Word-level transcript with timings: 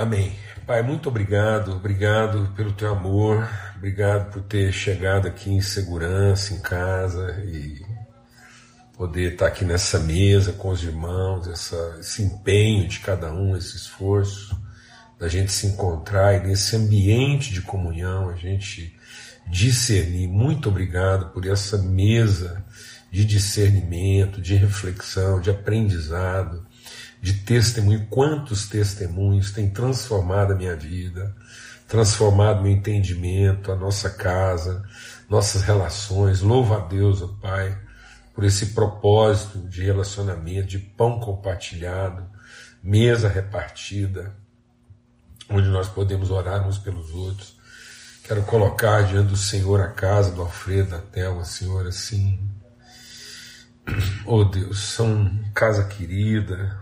Amém. 0.00 0.32
Pai, 0.66 0.82
muito 0.82 1.10
obrigado, 1.10 1.72
obrigado 1.72 2.50
pelo 2.56 2.72
teu 2.72 2.90
amor, 2.90 3.46
obrigado 3.76 4.32
por 4.32 4.40
ter 4.40 4.72
chegado 4.72 5.28
aqui 5.28 5.50
em 5.50 5.60
segurança, 5.60 6.54
em 6.54 6.58
casa 6.58 7.38
e 7.44 7.84
poder 8.96 9.32
estar 9.32 9.48
aqui 9.48 9.62
nessa 9.62 9.98
mesa 9.98 10.54
com 10.54 10.70
os 10.70 10.82
irmãos, 10.82 11.46
essa, 11.48 11.98
esse 12.00 12.22
empenho 12.22 12.88
de 12.88 13.00
cada 13.00 13.30
um, 13.30 13.54
esse 13.54 13.76
esforço 13.76 14.58
da 15.18 15.28
gente 15.28 15.52
se 15.52 15.66
encontrar 15.66 16.34
e 16.34 16.46
nesse 16.48 16.76
ambiente 16.76 17.52
de 17.52 17.60
comunhão, 17.60 18.30
a 18.30 18.36
gente 18.36 18.98
discernir. 19.46 20.28
Muito 20.28 20.70
obrigado 20.70 21.28
por 21.28 21.46
essa 21.46 21.76
mesa 21.76 22.64
de 23.10 23.22
discernimento, 23.22 24.40
de 24.40 24.54
reflexão, 24.54 25.42
de 25.42 25.50
aprendizado, 25.50 26.66
de 27.20 27.34
testemunho. 27.34 28.06
Quantos 28.08 28.68
testemunhos 28.68 29.50
têm 29.50 29.68
transformado 29.70 30.52
a 30.52 30.56
minha 30.56 30.74
vida, 30.74 31.34
transformado 31.90 32.62
meu 32.62 32.70
entendimento, 32.72 33.72
a 33.72 33.76
nossa 33.76 34.10
casa, 34.10 34.84
nossas 35.28 35.62
relações. 35.62 36.40
Louvo 36.40 36.74
a 36.74 36.78
Deus, 36.78 37.20
ó 37.20 37.28
Pai, 37.40 37.76
por 38.32 38.44
esse 38.44 38.66
propósito 38.66 39.58
de 39.68 39.82
relacionamento, 39.82 40.68
de 40.68 40.78
pão 40.78 41.18
compartilhado, 41.18 42.24
mesa 42.82 43.28
repartida, 43.28 44.34
onde 45.48 45.68
nós 45.68 45.88
podemos 45.88 46.30
orar 46.30 46.66
uns 46.66 46.78
pelos 46.78 47.10
outros. 47.10 47.58
Quero 48.22 48.42
colocar 48.44 49.02
diante 49.02 49.30
do 49.30 49.36
Senhor 49.36 49.80
a 49.80 49.88
casa 49.88 50.30
do 50.30 50.42
Alfredo, 50.42 50.90
da 50.90 50.98
Thelma, 50.98 51.44
Senhor, 51.44 51.86
assim. 51.88 52.38
Oh 54.24 54.44
Deus, 54.44 54.78
são 54.78 55.42
casa 55.52 55.82
querida, 55.84 56.78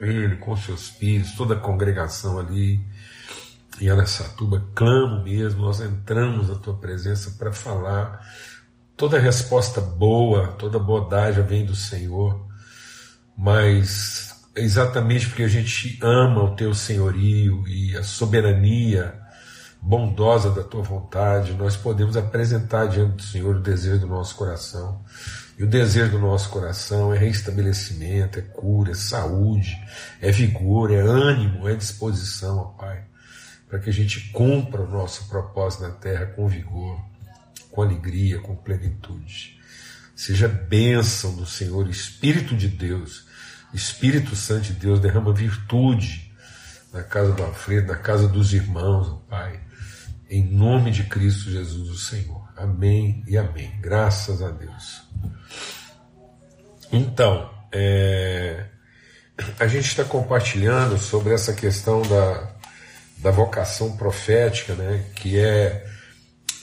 ele 0.00 0.36
com 0.36 0.56
seus 0.56 0.88
filhos, 0.88 1.32
toda 1.32 1.54
a 1.54 1.60
congregação 1.60 2.38
ali 2.38 2.80
em 3.80 3.88
Aracatuba, 3.88 4.64
clamo 4.74 5.22
mesmo, 5.22 5.62
nós 5.62 5.80
entramos 5.80 6.48
na 6.48 6.54
tua 6.54 6.74
presença 6.74 7.32
para 7.38 7.52
falar. 7.52 8.20
Toda 8.96 9.18
resposta 9.18 9.80
boa, 9.80 10.48
toda 10.52 10.78
bondade 10.78 11.42
vem 11.42 11.64
do 11.64 11.74
Senhor, 11.74 12.46
mas 13.36 14.44
exatamente 14.54 15.26
porque 15.28 15.42
a 15.42 15.48
gente 15.48 15.98
ama 16.00 16.44
o 16.44 16.54
teu 16.54 16.72
senhorio 16.72 17.66
e 17.66 17.96
a 17.96 18.04
soberania 18.04 19.20
bondosa 19.82 20.50
da 20.50 20.62
tua 20.62 20.82
vontade, 20.82 21.52
nós 21.52 21.76
podemos 21.76 22.16
apresentar 22.16 22.86
diante 22.86 23.16
do 23.16 23.22
Senhor 23.22 23.56
o 23.56 23.60
desejo 23.60 24.00
do 24.00 24.06
nosso 24.06 24.34
coração. 24.34 25.04
E 25.58 25.62
o 25.62 25.68
desejo 25.68 26.12
do 26.12 26.18
nosso 26.18 26.48
coração 26.50 27.14
é 27.14 27.18
restabelecimento, 27.18 28.38
é 28.38 28.42
cura, 28.42 28.90
é 28.90 28.94
saúde, 28.94 29.80
é 30.20 30.30
vigor, 30.30 30.90
é 30.92 30.98
ânimo, 30.98 31.68
é 31.68 31.74
disposição, 31.74 32.58
ó 32.58 32.64
Pai, 32.64 33.04
para 33.68 33.78
que 33.78 33.88
a 33.88 33.92
gente 33.92 34.30
cumpra 34.30 34.82
o 34.82 34.90
nosso 34.90 35.28
propósito 35.28 35.84
na 35.84 35.90
terra 35.90 36.26
com 36.26 36.48
vigor, 36.48 37.00
com 37.70 37.82
alegria, 37.82 38.40
com 38.40 38.56
plenitude. 38.56 39.60
Seja 40.16 40.48
bênção 40.48 41.34
do 41.34 41.46
Senhor, 41.46 41.88
Espírito 41.88 42.56
de 42.56 42.68
Deus, 42.68 43.26
Espírito 43.72 44.34
Santo 44.34 44.64
de 44.64 44.72
Deus, 44.74 45.00
derrama 45.00 45.32
virtude 45.32 46.32
na 46.92 47.02
casa 47.02 47.32
do 47.32 47.42
Alfredo, 47.42 47.88
na 47.88 47.96
casa 47.96 48.28
dos 48.28 48.52
irmãos, 48.52 49.08
ó 49.08 49.16
Pai 49.28 49.64
em 50.28 50.42
nome 50.42 50.90
de 50.90 51.04
Cristo 51.04 51.50
Jesus, 51.50 51.88
o 51.90 51.96
Senhor. 51.96 52.43
Amém 52.56 53.24
e 53.26 53.36
amém. 53.36 53.72
Graças 53.80 54.42
a 54.42 54.50
Deus. 54.50 55.02
Então, 56.92 57.50
é, 57.72 58.66
a 59.58 59.66
gente 59.66 59.86
está 59.86 60.04
compartilhando 60.04 60.96
sobre 60.98 61.34
essa 61.34 61.52
questão 61.52 62.02
da, 62.02 62.54
da 63.18 63.30
vocação 63.30 63.96
profética, 63.96 64.74
né? 64.74 65.04
Que 65.16 65.38
é 65.38 65.86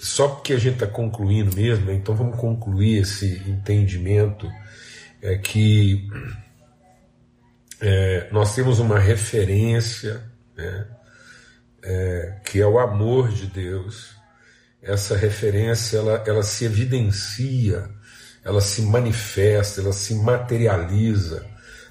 só 0.01 0.27
porque 0.27 0.53
a 0.53 0.57
gente 0.57 0.75
está 0.75 0.87
concluindo 0.87 1.55
mesmo, 1.55 1.85
né, 1.85 1.93
então 1.93 2.15
vamos 2.15 2.35
concluir 2.35 3.03
esse 3.03 3.37
entendimento 3.47 4.51
é 5.21 5.37
que 5.37 6.09
é, 7.79 8.27
nós 8.31 8.55
temos 8.55 8.79
uma 8.79 8.97
referência, 8.97 10.23
né? 10.57 10.87
é, 11.83 12.39
que 12.43 12.59
é 12.59 12.65
o 12.65 12.79
amor 12.79 13.29
de 13.29 13.45
Deus, 13.45 14.15
essa 14.81 15.15
referência 15.15 15.97
ela, 15.97 16.23
ela 16.25 16.43
se 16.43 16.65
evidencia, 16.65 17.89
ela 18.43 18.61
se 18.61 18.81
manifesta, 18.81 19.81
ela 19.81 19.93
se 19.93 20.15
materializa 20.15 21.45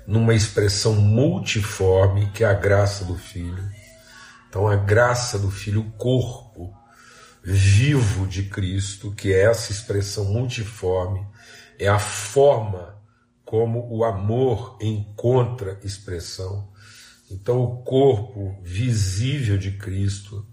numa 0.06 0.34
expressão 0.34 0.94
multiforme 0.94 2.30
que 2.32 2.42
é 2.42 2.46
a 2.48 2.54
graça 2.54 3.04
do 3.04 3.16
Filho. 3.16 3.68
Então, 4.48 4.66
a 4.66 4.74
graça 4.74 5.38
do 5.38 5.50
Filho, 5.50 5.82
o 5.82 5.90
corpo 5.92 6.74
vivo 7.42 8.26
de 8.26 8.44
Cristo, 8.44 9.12
que 9.12 9.32
é 9.32 9.44
essa 9.44 9.70
expressão 9.70 10.24
multiforme, 10.24 11.24
é 11.78 11.88
a 11.88 11.98
forma 11.98 13.00
como 13.44 13.88
o 13.90 14.04
amor 14.04 14.76
encontra 14.80 15.78
expressão 15.84 16.70
então, 17.30 17.62
o 17.62 17.76
corpo 17.84 18.58
visível 18.60 19.56
de 19.56 19.70
Cristo, 19.70 20.44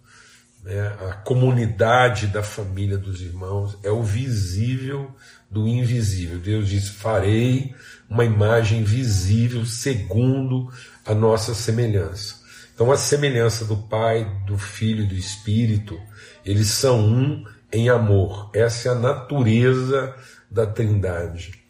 né, 0.68 0.94
a 1.10 1.14
comunidade 1.14 2.28
da 2.28 2.44
família 2.44 2.98
dos 2.98 3.22
irmãos, 3.22 3.78
é 3.84 3.90
o 3.90 4.04
visível 4.04 5.16
do 5.50 5.66
invisível. 5.66 6.40
Deus 6.40 6.68
diz: 6.68 6.90
Farei 6.90 7.74
uma 8.10 8.26
imagem 8.26 8.84
visível 8.84 9.66
segundo 9.66 10.70
a 11.06 11.14
nossa 11.14 11.54
semelhança. 11.54 12.36
Então, 12.76 12.92
a 12.92 12.98
semelhança 12.98 13.64
do 13.64 13.78
Pai, 13.78 14.30
do 14.46 14.58
Filho 14.58 15.06
e 15.06 15.08
do 15.08 15.16
Espírito, 15.16 15.98
eles 16.46 16.68
são 16.68 17.00
um 17.00 17.46
em 17.72 17.90
amor. 17.90 18.52
Essa 18.54 18.90
é 18.90 18.92
a 18.92 18.96
natureza 18.96 20.14
da 20.52 20.68
Trindade, 20.68 21.64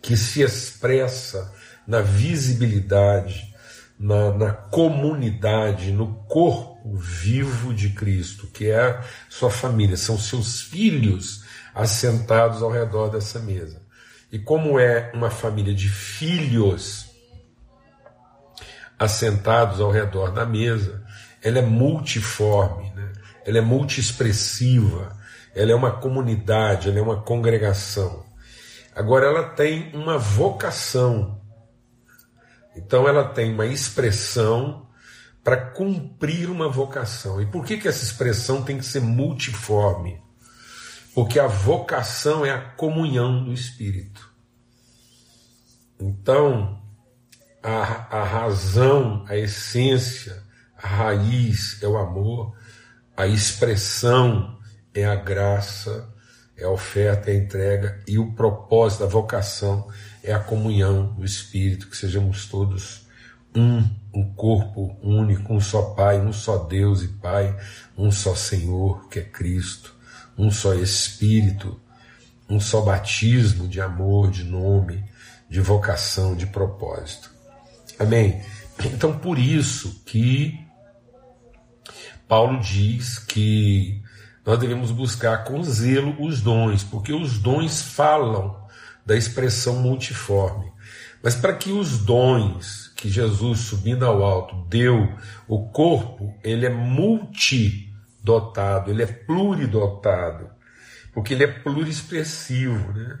que 0.00 0.16
se 0.16 0.42
expressa 0.42 1.52
na 1.86 2.00
visibilidade 2.00 3.52
na, 3.98 4.32
na 4.32 4.52
comunidade, 4.52 5.92
no 5.92 6.14
corpo 6.28 6.73
vivo 6.92 7.72
de 7.72 7.90
Cristo, 7.90 8.46
que 8.46 8.70
é 8.70 8.80
a 8.80 9.02
sua 9.28 9.50
família, 9.50 9.96
são 9.96 10.18
seus 10.18 10.60
filhos 10.60 11.44
assentados 11.74 12.62
ao 12.62 12.70
redor 12.70 13.08
dessa 13.08 13.38
mesa. 13.38 13.82
E 14.30 14.38
como 14.38 14.78
é 14.78 15.10
uma 15.14 15.30
família 15.30 15.72
de 15.72 15.88
filhos 15.88 17.06
assentados 18.98 19.80
ao 19.80 19.90
redor 19.90 20.30
da 20.30 20.44
mesa, 20.44 21.02
ela 21.42 21.58
é 21.58 21.62
multiforme, 21.62 22.90
né? 22.94 23.12
ela 23.44 23.58
é 23.58 23.60
multiexpressiva, 23.60 25.16
ela 25.54 25.72
é 25.72 25.74
uma 25.74 25.92
comunidade, 25.92 26.88
ela 26.88 26.98
é 26.98 27.02
uma 27.02 27.22
congregação. 27.22 28.24
Agora 28.94 29.26
ela 29.26 29.50
tem 29.50 29.90
uma 29.94 30.18
vocação 30.18 31.44
então 32.76 33.08
ela 33.08 33.24
tem 33.24 33.52
uma 33.52 33.66
expressão 33.66 34.83
para 35.44 35.58
cumprir 35.58 36.50
uma 36.50 36.70
vocação. 36.70 37.40
E 37.40 37.44
por 37.44 37.66
que, 37.66 37.76
que 37.76 37.86
essa 37.86 38.02
expressão 38.02 38.62
tem 38.62 38.78
que 38.78 38.86
ser 38.86 39.00
multiforme? 39.00 40.18
Porque 41.14 41.38
a 41.38 41.46
vocação 41.46 42.44
é 42.46 42.50
a 42.50 42.58
comunhão 42.58 43.44
do 43.44 43.52
Espírito. 43.52 44.32
Então, 46.00 46.82
a, 47.62 48.20
a 48.20 48.24
razão, 48.24 49.24
a 49.28 49.36
essência, 49.36 50.42
a 50.76 50.88
raiz 50.88 51.80
é 51.82 51.86
o 51.86 51.98
amor, 51.98 52.56
a 53.16 53.26
expressão 53.26 54.58
é 54.94 55.04
a 55.04 55.14
graça, 55.14 56.12
é 56.56 56.64
a 56.64 56.70
oferta, 56.70 57.30
é 57.30 57.34
a 57.34 57.36
entrega, 57.36 58.02
e 58.08 58.18
o 58.18 58.32
propósito, 58.32 59.04
a 59.04 59.08
vocação 59.08 59.88
é 60.22 60.32
a 60.32 60.40
comunhão 60.40 61.14
do 61.14 61.24
Espírito, 61.24 61.88
que 61.88 61.96
sejamos 61.96 62.46
todos 62.46 63.06
um, 63.54 63.88
um 64.14 64.32
corpo 64.32 64.96
único, 65.02 65.52
um 65.52 65.60
só 65.60 65.82
Pai, 65.94 66.20
um 66.20 66.32
só 66.32 66.58
Deus 66.58 67.02
e 67.02 67.08
Pai, 67.08 67.54
um 67.98 68.10
só 68.12 68.34
Senhor, 68.34 69.08
que 69.08 69.18
é 69.18 69.22
Cristo, 69.22 69.94
um 70.38 70.50
só 70.50 70.74
Espírito, 70.74 71.80
um 72.48 72.60
só 72.60 72.80
batismo 72.80 73.66
de 73.66 73.80
amor, 73.80 74.30
de 74.30 74.44
nome, 74.44 75.04
de 75.50 75.60
vocação, 75.60 76.36
de 76.36 76.46
propósito. 76.46 77.30
Amém? 77.98 78.40
Então, 78.84 79.18
por 79.18 79.38
isso 79.38 80.02
que 80.04 80.58
Paulo 82.28 82.60
diz 82.60 83.18
que 83.18 84.02
nós 84.44 84.58
devemos 84.58 84.90
buscar 84.90 85.44
com 85.44 85.62
zelo 85.62 86.16
os 86.22 86.40
dons, 86.40 86.84
porque 86.84 87.12
os 87.12 87.38
dons 87.38 87.82
falam 87.82 88.62
da 89.04 89.16
expressão 89.16 89.76
multiforme. 89.76 90.72
Mas 91.22 91.34
para 91.34 91.54
que 91.54 91.72
os 91.72 91.98
dons 91.98 92.83
que 92.94 93.08
Jesus, 93.08 93.60
subindo 93.60 94.04
ao 94.04 94.22
alto, 94.22 94.54
deu, 94.68 95.08
o 95.48 95.66
corpo, 95.68 96.34
ele 96.42 96.66
é 96.66 96.70
multidotado, 96.70 98.90
ele 98.90 99.02
é 99.02 99.06
pluridotado, 99.06 100.50
porque 101.12 101.32
ele 101.34 101.44
é 101.44 101.48
pluriexpressivo, 101.48 102.92
né? 102.92 103.18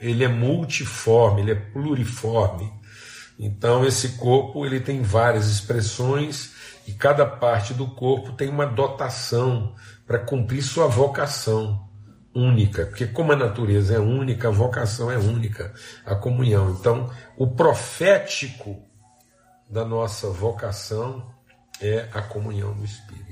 ele 0.00 0.24
é 0.24 0.28
multiforme, 0.28 1.42
ele 1.42 1.52
é 1.52 1.54
pluriforme. 1.54 2.72
Então 3.38 3.86
esse 3.86 4.08
corpo 4.10 4.66
ele 4.66 4.80
tem 4.80 5.02
várias 5.02 5.46
expressões 5.46 6.52
E 6.86 6.92
cada 6.92 7.24
parte 7.24 7.72
do 7.72 7.86
corpo 7.86 8.32
tem 8.32 8.48
uma 8.48 8.66
dotação 8.66 9.74
para 10.06 10.18
cumprir 10.18 10.62
sua 10.62 10.86
vocação 10.86 11.88
única, 12.34 12.86
porque 12.86 13.06
como 13.06 13.32
a 13.32 13.36
natureza 13.36 13.94
é 13.94 13.98
única, 13.98 14.48
a 14.48 14.50
vocação 14.50 15.10
é 15.10 15.16
única, 15.16 15.72
a 16.04 16.14
comunhão. 16.14 16.70
Então, 16.70 17.10
o 17.36 17.46
profético 17.46 18.89
da 19.70 19.84
nossa 19.84 20.28
vocação 20.28 21.32
é 21.80 22.08
a 22.12 22.20
comunhão 22.20 22.74
do 22.74 22.84
Espírito. 22.84 23.30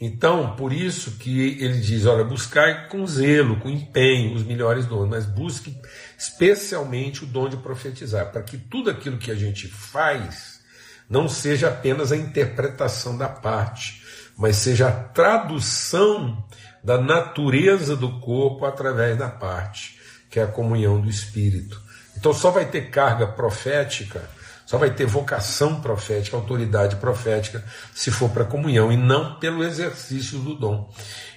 Então, 0.00 0.56
por 0.56 0.72
isso 0.72 1.12
que 1.12 1.62
ele 1.62 1.80
diz: 1.80 2.04
olha, 2.04 2.24
buscar 2.24 2.88
com 2.88 3.06
zelo, 3.06 3.60
com 3.60 3.70
empenho, 3.70 4.34
os 4.34 4.42
melhores 4.42 4.86
dons, 4.86 5.08
mas 5.08 5.24
busque 5.24 5.74
especialmente 6.18 7.24
o 7.24 7.26
dom 7.26 7.48
de 7.48 7.56
profetizar, 7.56 8.30
para 8.30 8.42
que 8.42 8.58
tudo 8.58 8.90
aquilo 8.90 9.18
que 9.18 9.30
a 9.30 9.34
gente 9.34 9.68
faz 9.68 10.60
não 11.08 11.28
seja 11.28 11.68
apenas 11.68 12.10
a 12.10 12.16
interpretação 12.16 13.16
da 13.16 13.28
parte, 13.28 14.02
mas 14.36 14.56
seja 14.56 14.88
a 14.88 14.92
tradução 14.92 16.44
da 16.82 17.00
natureza 17.00 17.96
do 17.96 18.20
corpo 18.20 18.64
através 18.64 19.16
da 19.16 19.28
parte, 19.28 19.98
que 20.28 20.40
é 20.40 20.42
a 20.42 20.48
comunhão 20.48 21.00
do 21.00 21.08
Espírito. 21.08 21.80
Então 22.16 22.32
só 22.32 22.50
vai 22.50 22.66
ter 22.66 22.90
carga 22.90 23.26
profética, 23.26 24.28
só 24.66 24.78
vai 24.78 24.90
ter 24.90 25.06
vocação 25.06 25.80
profética, 25.80 26.36
autoridade 26.36 26.96
profética, 26.96 27.64
se 27.94 28.10
for 28.10 28.30
para 28.30 28.44
comunhão 28.44 28.90
e 28.90 28.96
não 28.96 29.38
pelo 29.38 29.62
exercício 29.62 30.38
do 30.38 30.54
dom. 30.54 30.92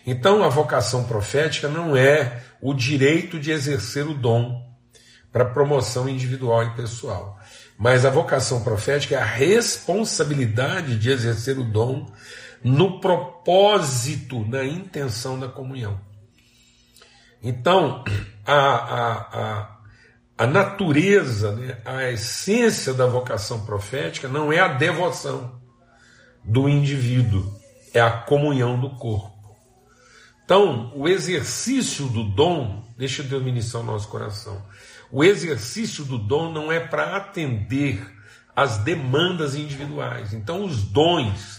Então 0.05 0.43
a 0.43 0.49
vocação 0.49 1.03
profética 1.03 1.67
não 1.67 1.95
é 1.95 2.41
o 2.61 2.73
direito 2.73 3.39
de 3.39 3.51
exercer 3.51 4.07
o 4.07 4.13
dom 4.13 4.65
para 5.31 5.45
promoção 5.45 6.07
individual 6.07 6.63
e 6.63 6.75
pessoal. 6.75 7.37
Mas 7.77 8.05
a 8.05 8.09
vocação 8.09 8.63
profética 8.63 9.15
é 9.15 9.19
a 9.19 9.25
responsabilidade 9.25 10.97
de 10.97 11.11
exercer 11.11 11.59
o 11.59 11.63
dom 11.63 12.11
no 12.63 12.99
propósito, 12.99 14.43
na 14.47 14.63
intenção 14.65 15.39
da 15.39 15.47
comunhão. 15.47 15.99
Então, 17.41 18.03
a, 18.45 18.55
a, 18.55 19.11
a, 19.11 19.76
a 20.37 20.45
natureza, 20.45 21.53
né, 21.53 21.77
a 21.83 22.11
essência 22.11 22.93
da 22.93 23.07
vocação 23.07 23.65
profética 23.65 24.27
não 24.27 24.53
é 24.53 24.59
a 24.59 24.67
devoção 24.67 25.59
do 26.43 26.69
indivíduo, 26.69 27.51
é 27.93 27.99
a 27.99 28.11
comunhão 28.11 28.79
do 28.79 28.91
corpo. 28.91 29.35
Então, 30.45 30.93
o 30.95 31.09
exercício 31.09 32.05
do 32.07 32.23
dom, 32.23 32.85
deixa 32.97 33.23
Deus 33.23 33.43
ministrar 33.43 33.83
o 33.83 33.85
nosso 33.85 34.07
coração. 34.07 34.63
O 35.11 35.23
exercício 35.23 36.05
do 36.05 36.17
dom 36.17 36.51
não 36.51 36.71
é 36.71 36.79
para 36.79 37.17
atender 37.17 38.15
às 38.55 38.77
demandas 38.77 39.55
individuais. 39.55 40.33
Então, 40.33 40.63
os 40.63 40.83
dons 40.83 41.56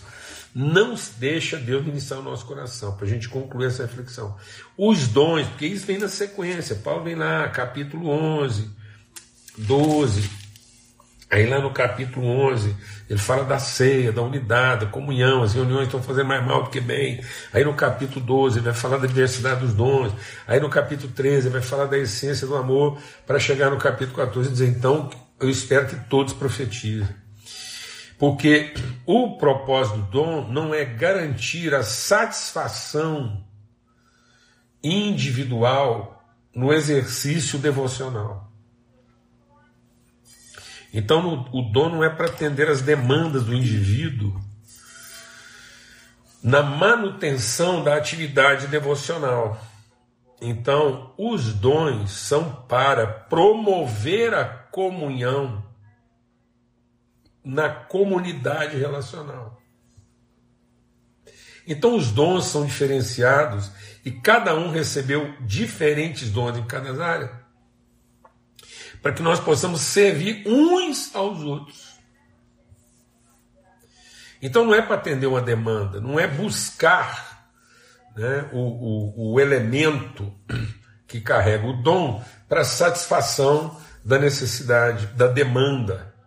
não 0.60 0.96
deixa 1.18 1.56
Deus 1.56 1.86
ministrar 1.86 2.18
o 2.18 2.22
nosso 2.24 2.44
coração, 2.44 2.96
para 2.96 3.06
a 3.06 3.08
gente 3.08 3.28
concluir 3.28 3.66
essa 3.66 3.84
reflexão. 3.84 4.34
Os 4.76 5.06
dons, 5.06 5.46
porque 5.46 5.66
isso 5.66 5.86
vem 5.86 5.98
na 5.98 6.08
sequência, 6.08 6.74
Paulo 6.74 7.04
vem 7.04 7.14
lá, 7.14 7.46
capítulo 7.48 8.08
11, 8.08 8.68
12, 9.56 10.28
aí 11.30 11.46
lá 11.46 11.60
no 11.60 11.70
capítulo 11.72 12.26
11, 12.26 12.74
ele 13.08 13.20
fala 13.20 13.44
da 13.44 13.60
ceia, 13.60 14.10
da 14.10 14.20
unidade, 14.20 14.86
da 14.86 14.90
comunhão, 14.90 15.44
as 15.44 15.54
reuniões 15.54 15.84
estão 15.84 16.02
fazendo 16.02 16.26
mais 16.26 16.44
mal 16.44 16.64
do 16.64 16.70
que 16.70 16.80
bem. 16.80 17.22
Aí 17.52 17.62
no 17.62 17.74
capítulo 17.74 18.26
12 18.26 18.58
ele 18.58 18.64
vai 18.64 18.74
falar 18.74 18.96
da 18.96 19.06
diversidade 19.06 19.60
dos 19.60 19.72
dons. 19.72 20.12
Aí 20.44 20.58
no 20.58 20.68
capítulo 20.68 21.12
13 21.12 21.46
ele 21.46 21.52
vai 21.52 21.62
falar 21.62 21.84
da 21.84 21.96
essência 21.96 22.48
do 22.48 22.56
amor, 22.56 22.98
para 23.24 23.38
chegar 23.38 23.70
no 23.70 23.78
capítulo 23.78 24.16
14 24.16 24.48
e 24.48 24.52
dizer, 24.52 24.68
então, 24.70 25.08
eu 25.38 25.48
espero 25.48 25.86
que 25.86 25.94
todos 26.10 26.32
profetizem. 26.32 27.27
Porque 28.18 28.74
o 29.06 29.38
propósito 29.38 29.98
do 29.98 30.10
dom 30.10 30.48
não 30.48 30.74
é 30.74 30.84
garantir 30.84 31.72
a 31.74 31.84
satisfação 31.84 33.44
individual 34.82 36.24
no 36.54 36.72
exercício 36.72 37.58
devocional. 37.58 38.50
Então, 40.92 41.48
o 41.52 41.62
dom 41.62 41.90
não 41.90 42.04
é 42.04 42.10
para 42.10 42.26
atender 42.26 42.68
as 42.68 42.80
demandas 42.80 43.44
do 43.44 43.54
indivíduo 43.54 44.40
na 46.42 46.62
manutenção 46.62 47.84
da 47.84 47.96
atividade 47.96 48.66
devocional. 48.66 49.60
Então, 50.40 51.12
os 51.18 51.52
dons 51.52 52.10
são 52.10 52.50
para 52.68 53.06
promover 53.06 54.32
a 54.34 54.44
comunhão 54.44 55.67
na 57.48 57.70
comunidade 57.70 58.76
relacional. 58.76 59.58
Então 61.66 61.96
os 61.96 62.12
dons 62.12 62.44
são 62.44 62.66
diferenciados 62.66 63.72
e 64.04 64.10
cada 64.10 64.54
um 64.54 64.70
recebeu 64.70 65.34
diferentes 65.40 66.30
dons 66.30 66.58
em 66.58 66.66
cada 66.66 67.02
área, 67.02 67.32
para 69.00 69.14
que 69.14 69.22
nós 69.22 69.40
possamos 69.40 69.80
servir 69.80 70.46
uns 70.46 71.14
aos 71.16 71.40
outros. 71.40 71.98
Então 74.42 74.66
não 74.66 74.74
é 74.74 74.82
para 74.82 74.96
atender 74.96 75.26
uma 75.26 75.40
demanda, 75.40 76.02
não 76.02 76.20
é 76.20 76.26
buscar 76.26 77.50
né, 78.14 78.46
o, 78.52 78.58
o, 78.58 79.32
o 79.32 79.40
elemento 79.40 80.30
que 81.08 81.18
carrega 81.18 81.66
o 81.66 81.82
dom 81.82 82.22
para 82.46 82.62
satisfação 82.62 83.80
da 84.04 84.18
necessidade, 84.18 85.06
da 85.08 85.26
demanda 85.26 86.17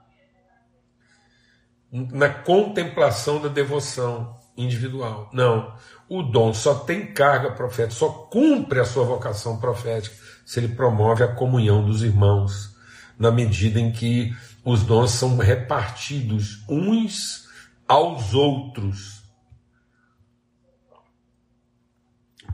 na 1.92 2.30
contemplação 2.30 3.42
da 3.42 3.50
devoção 3.50 4.40
individual. 4.56 5.30
Não. 5.34 5.76
O 6.08 6.24
dom 6.24 6.54
só 6.54 6.76
tem 6.76 7.14
carga 7.14 7.52
profética, 7.52 7.96
só 7.96 8.10
cumpre 8.10 8.80
a 8.80 8.86
sua 8.86 9.04
vocação 9.04 9.60
profética 9.60 10.16
se 10.46 10.60
ele 10.60 10.70
promove 10.70 11.24
a 11.24 11.34
comunhão 11.34 11.86
dos 11.86 12.04
irmãos, 12.04 12.76
na 13.18 13.32
medida 13.32 13.80
em 13.80 13.92
que 13.92 14.36
os 14.64 14.84
dons 14.84 15.12
são 15.12 15.38
repartidos 15.38 16.64
uns 16.70 17.48
aos 17.88 18.34
outros. 18.34 19.22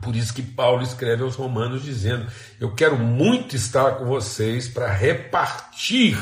Por 0.02 0.14
isso 0.14 0.32
que 0.32 0.42
Paulo 0.42 0.82
escreve 0.82 1.24
aos 1.24 1.34
Romanos 1.34 1.82
dizendo: 1.82 2.30
Eu 2.60 2.74
quero 2.74 2.96
muito 2.96 3.56
estar 3.56 3.96
com 3.96 4.04
vocês 4.04 4.68
para 4.68 4.92
repartir 4.92 6.16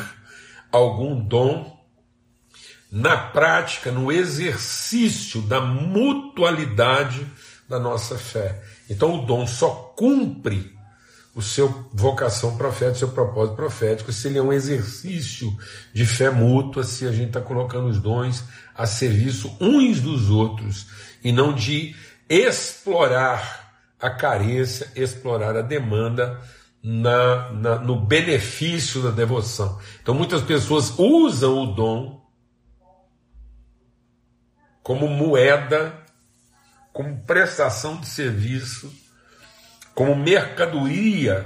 algum 0.72 1.20
dom 1.20 1.75
na 2.90 3.16
prática, 3.16 3.90
no 3.90 4.10
exercício 4.12 5.40
da 5.42 5.60
mutualidade 5.60 7.26
da 7.68 7.78
nossa 7.78 8.16
fé. 8.16 8.62
Então 8.88 9.16
o 9.16 9.26
dom 9.26 9.46
só 9.46 9.92
cumpre 9.96 10.74
o 11.34 11.42
seu 11.42 11.90
vocação 11.92 12.56
profética, 12.56 12.96
o 12.96 12.98
seu 12.98 13.08
propósito 13.08 13.56
profético, 13.56 14.10
se 14.10 14.28
ele 14.28 14.38
é 14.38 14.42
um 14.42 14.52
exercício 14.52 15.54
de 15.92 16.06
fé 16.06 16.30
mútua, 16.30 16.82
se 16.82 17.06
a 17.06 17.12
gente 17.12 17.28
está 17.28 17.42
colocando 17.42 17.88
os 17.88 18.00
dons 18.00 18.42
a 18.74 18.86
serviço 18.86 19.54
uns 19.60 20.00
dos 20.00 20.30
outros 20.30 20.86
e 21.22 21.30
não 21.32 21.52
de 21.52 21.94
explorar 22.28 23.66
a 24.00 24.08
carência, 24.08 24.90
explorar 24.94 25.56
a 25.56 25.62
demanda 25.62 26.40
na, 26.82 27.52
na, 27.52 27.78
no 27.80 28.00
benefício 28.00 29.02
da 29.02 29.10
devoção. 29.10 29.78
Então 30.00 30.14
muitas 30.14 30.40
pessoas 30.40 30.98
usam 30.98 31.64
o 31.64 31.66
dom 31.74 32.15
como 34.86 35.08
moeda, 35.08 36.00
como 36.92 37.18
prestação 37.22 37.96
de 37.96 38.06
serviço, 38.06 38.88
como 39.92 40.14
mercadoria 40.14 41.44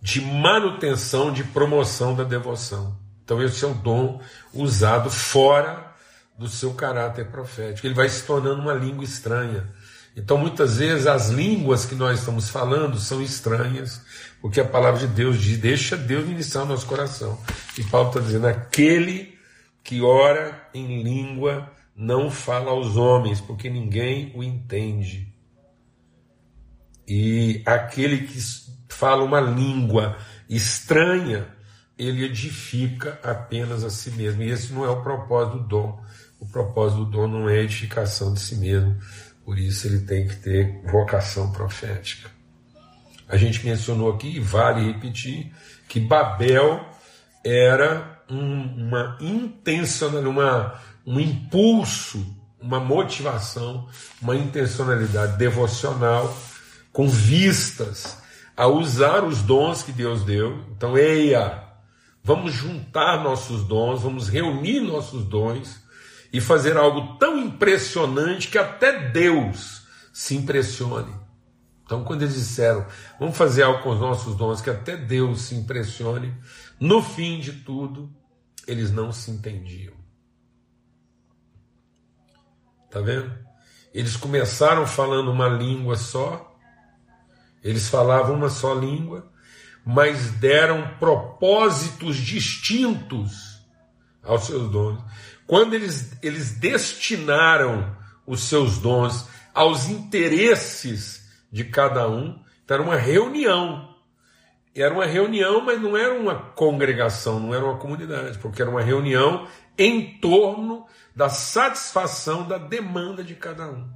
de 0.00 0.20
manutenção, 0.20 1.32
de 1.32 1.42
promoção 1.42 2.14
da 2.14 2.22
devoção. 2.22 2.96
Então, 3.24 3.42
esse 3.42 3.64
é 3.64 3.66
o 3.66 3.74
dom 3.74 4.22
usado 4.52 5.10
fora 5.10 5.92
do 6.38 6.48
seu 6.48 6.72
caráter 6.72 7.26
profético. 7.26 7.84
Ele 7.84 7.94
vai 7.94 8.08
se 8.08 8.22
tornando 8.22 8.62
uma 8.62 8.72
língua 8.72 9.02
estranha. 9.02 9.68
Então, 10.16 10.38
muitas 10.38 10.76
vezes, 10.76 11.08
as 11.08 11.30
línguas 11.30 11.84
que 11.84 11.96
nós 11.96 12.20
estamos 12.20 12.48
falando 12.48 12.96
são 13.00 13.20
estranhas, 13.20 14.00
porque 14.40 14.60
a 14.60 14.64
palavra 14.64 15.00
de 15.00 15.08
Deus 15.08 15.40
diz: 15.40 15.58
deixa 15.58 15.96
Deus 15.96 16.28
ministrar 16.28 16.62
o 16.62 16.68
nosso 16.68 16.86
coração. 16.86 17.42
E 17.76 17.82
Paulo 17.82 18.10
está 18.10 18.20
dizendo: 18.20 18.46
aquele 18.46 19.33
que 19.84 20.00
ora 20.00 20.66
em 20.72 21.02
língua 21.02 21.70
não 21.94 22.30
fala 22.30 22.70
aos 22.70 22.96
homens, 22.96 23.40
porque 23.40 23.68
ninguém 23.68 24.32
o 24.34 24.42
entende. 24.42 25.32
E 27.06 27.62
aquele 27.66 28.26
que 28.26 28.38
fala 28.88 29.22
uma 29.22 29.40
língua 29.40 30.16
estranha, 30.48 31.46
ele 31.98 32.24
edifica 32.24 33.20
apenas 33.22 33.84
a 33.84 33.90
si 33.90 34.10
mesmo. 34.12 34.42
E 34.42 34.50
esse 34.50 34.72
não 34.72 34.84
é 34.84 34.88
o 34.88 35.02
propósito 35.02 35.58
do 35.58 35.68
dom. 35.68 36.02
O 36.40 36.46
propósito 36.46 37.04
do 37.04 37.10
dom 37.10 37.28
não 37.28 37.48
é 37.48 37.58
a 37.58 37.62
edificação 37.62 38.32
de 38.32 38.40
si 38.40 38.56
mesmo. 38.56 38.98
Por 39.44 39.58
isso 39.58 39.86
ele 39.86 40.00
tem 40.00 40.26
que 40.26 40.36
ter 40.36 40.82
vocação 40.90 41.52
profética. 41.52 42.30
A 43.28 43.36
gente 43.36 43.64
mencionou 43.64 44.12
aqui, 44.12 44.36
e 44.36 44.40
vale 44.40 44.92
repetir, 44.92 45.52
que 45.88 46.00
Babel 46.00 46.84
era 47.44 48.13
um, 48.30 48.86
uma 48.86 49.16
intencionalidade, 49.20 50.28
uma, 50.28 50.74
um 51.06 51.20
impulso, 51.20 52.24
uma 52.60 52.80
motivação, 52.80 53.88
uma 54.20 54.36
intencionalidade 54.36 55.36
devocional 55.36 56.34
com 56.92 57.08
vistas 57.08 58.18
a 58.56 58.66
usar 58.66 59.24
os 59.24 59.42
dons 59.42 59.82
que 59.82 59.92
Deus 59.92 60.22
deu. 60.22 60.64
Então, 60.76 60.96
eia, 60.96 61.62
vamos 62.22 62.52
juntar 62.52 63.22
nossos 63.22 63.64
dons, 63.64 64.02
vamos 64.02 64.28
reunir 64.28 64.80
nossos 64.80 65.24
dons 65.24 65.82
e 66.32 66.40
fazer 66.40 66.76
algo 66.76 67.18
tão 67.18 67.38
impressionante 67.38 68.48
que 68.48 68.58
até 68.58 69.10
Deus 69.10 69.82
se 70.12 70.34
impressione. 70.36 71.12
Então, 71.84 72.02
quando 72.02 72.22
eles 72.22 72.34
disseram, 72.34 72.86
vamos 73.20 73.36
fazer 73.36 73.62
algo 73.62 73.82
com 73.82 73.90
os 73.90 74.00
nossos 74.00 74.34
dons 74.36 74.60
que 74.60 74.70
até 74.70 74.96
Deus 74.96 75.42
se 75.42 75.54
impressione, 75.54 76.34
no 76.80 77.02
fim 77.02 77.38
de 77.40 77.52
tudo, 77.52 78.10
eles 78.66 78.90
não 78.90 79.12
se 79.12 79.30
entendiam. 79.30 79.94
Tá 82.90 83.00
vendo? 83.00 83.30
Eles 83.92 84.16
começaram 84.16 84.86
falando 84.86 85.30
uma 85.30 85.48
língua 85.48 85.96
só, 85.96 86.56
eles 87.62 87.88
falavam 87.88 88.34
uma 88.34 88.48
só 88.48 88.72
língua, 88.72 89.30
mas 89.84 90.30
deram 90.32 90.96
propósitos 90.98 92.16
distintos 92.16 93.60
aos 94.22 94.44
seus 94.44 94.70
dons. 94.70 95.02
Quando 95.46 95.74
eles, 95.74 96.16
eles 96.22 96.52
destinaram 96.58 97.94
os 98.26 98.44
seus 98.44 98.78
dons 98.78 99.28
aos 99.52 99.86
interesses 99.86 101.23
de 101.54 101.62
cada 101.62 102.08
um, 102.08 102.36
então 102.64 102.74
era 102.74 102.82
uma 102.82 102.96
reunião. 102.96 103.94
Era 104.74 104.92
uma 104.92 105.06
reunião, 105.06 105.64
mas 105.64 105.80
não 105.80 105.96
era 105.96 106.12
uma 106.12 106.34
congregação, 106.34 107.38
não 107.38 107.54
era 107.54 107.64
uma 107.64 107.78
comunidade, 107.78 108.38
porque 108.38 108.60
era 108.60 108.68
uma 108.68 108.82
reunião 108.82 109.46
em 109.78 110.18
torno 110.18 110.84
da 111.14 111.28
satisfação 111.28 112.42
da 112.42 112.58
demanda 112.58 113.22
de 113.22 113.36
cada 113.36 113.68
um. 113.68 113.88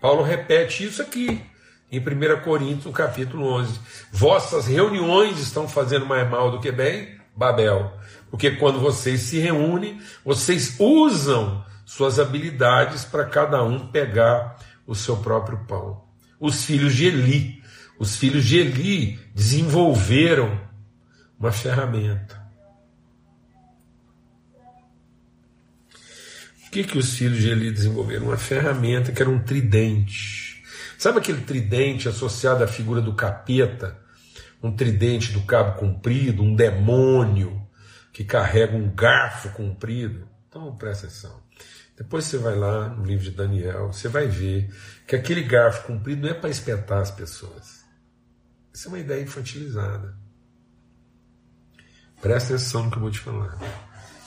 Paulo 0.00 0.22
repete 0.22 0.84
isso 0.84 1.02
aqui 1.02 1.44
em 1.90 1.98
1 1.98 2.42
Coríntios, 2.44 2.84
no 2.84 2.92
capítulo 2.92 3.44
11. 3.52 3.80
Vossas 4.12 4.68
reuniões 4.68 5.40
estão 5.40 5.66
fazendo 5.66 6.06
mais 6.06 6.30
mal 6.30 6.52
do 6.52 6.60
que 6.60 6.70
bem? 6.70 7.18
Babel. 7.34 7.92
Porque 8.30 8.52
quando 8.52 8.78
vocês 8.78 9.22
se 9.22 9.40
reúnem, 9.40 10.00
vocês 10.24 10.76
usam 10.78 11.64
suas 11.84 12.20
habilidades 12.20 13.04
para 13.04 13.24
cada 13.24 13.64
um 13.64 13.88
pegar 13.88 14.56
o 14.86 14.94
seu 14.94 15.16
próprio 15.16 15.64
pão. 15.66 16.04
Os 16.38 16.64
filhos 16.64 16.94
de 16.94 17.06
Eli, 17.06 17.62
os 17.98 18.16
filhos 18.16 18.44
de 18.44 18.58
Eli 18.58 19.18
desenvolveram 19.34 20.60
uma 21.38 21.52
ferramenta. 21.52 22.42
O 26.66 26.70
que, 26.70 26.84
que 26.84 26.98
os 26.98 27.14
filhos 27.14 27.38
de 27.38 27.50
Eli 27.50 27.70
desenvolveram? 27.70 28.26
Uma 28.26 28.38
ferramenta 28.38 29.12
que 29.12 29.20
era 29.20 29.30
um 29.30 29.38
tridente 29.38 30.52
Sabe 31.02 31.18
aquele 31.18 31.40
tridente 31.40 32.08
associado 32.08 32.62
à 32.62 32.68
figura 32.68 33.00
do 33.00 33.12
capeta? 33.12 33.98
Um 34.62 34.70
tridente 34.70 35.32
do 35.32 35.42
cabo 35.42 35.76
comprido, 35.76 36.44
um 36.44 36.54
demônio 36.54 37.60
que 38.12 38.22
carrega 38.22 38.76
um 38.76 38.88
garfo 38.88 39.48
comprido? 39.48 40.28
Então 40.48 40.76
presta 40.76 41.08
atenção. 41.08 41.42
Depois 41.96 42.24
você 42.24 42.38
vai 42.38 42.56
lá 42.56 42.88
no 42.88 43.04
livro 43.04 43.24
de 43.24 43.30
Daniel, 43.30 43.92
você 43.92 44.08
vai 44.08 44.26
ver 44.26 44.74
que 45.06 45.14
aquele 45.14 45.42
garfo 45.42 45.86
comprido 45.86 46.22
não 46.22 46.30
é 46.30 46.34
para 46.34 46.50
espetar 46.50 47.00
as 47.00 47.10
pessoas. 47.10 47.84
Isso 48.72 48.88
é 48.88 48.92
uma 48.92 48.98
ideia 48.98 49.22
infantilizada. 49.22 50.16
Presta 52.20 52.54
atenção 52.54 52.84
no 52.84 52.90
que 52.90 52.96
eu 52.96 53.02
vou 53.02 53.10
te 53.10 53.18
falar. 53.18 53.58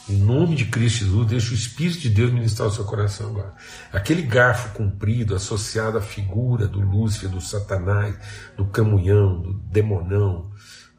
Em 0.08 0.18
nome 0.18 0.56
de 0.56 0.66
Cristo 0.66 1.00
Jesus, 1.00 1.28
deixa 1.28 1.52
o 1.52 1.56
Espírito 1.56 2.02
de 2.02 2.10
Deus 2.12 2.32
ministrar 2.32 2.68
o 2.68 2.72
seu 2.72 2.86
coração 2.86 3.32
agora. 3.32 3.56
Aquele 3.92 4.22
garfo 4.22 4.72
comprido 4.76 5.34
associado 5.34 5.98
à 5.98 6.02
figura 6.02 6.68
do 6.68 6.80
Lúcifer, 6.80 7.28
do 7.28 7.42
Satanás, 7.42 8.16
do 8.56 8.68
camunhão, 8.68 9.42
do 9.42 9.54
demonão, 9.54 10.52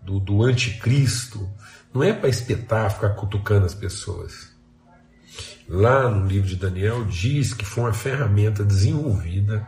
do, 0.02 0.18
do 0.18 0.42
anticristo, 0.42 1.49
não 1.94 2.02
é 2.02 2.12
para 2.12 2.28
espetar, 2.28 2.92
ficar 2.92 3.11
cutucando 3.11 3.64
as 3.64 3.75
pessoas. 3.75 4.56
Lá 5.68 6.08
no 6.08 6.26
livro 6.26 6.49
de 6.49 6.56
Daniel 6.56 7.04
diz 7.04 7.52
que 7.52 7.64
foi 7.64 7.85
uma 7.85 7.92
ferramenta 7.92 8.64
desenvolvida 8.64 9.66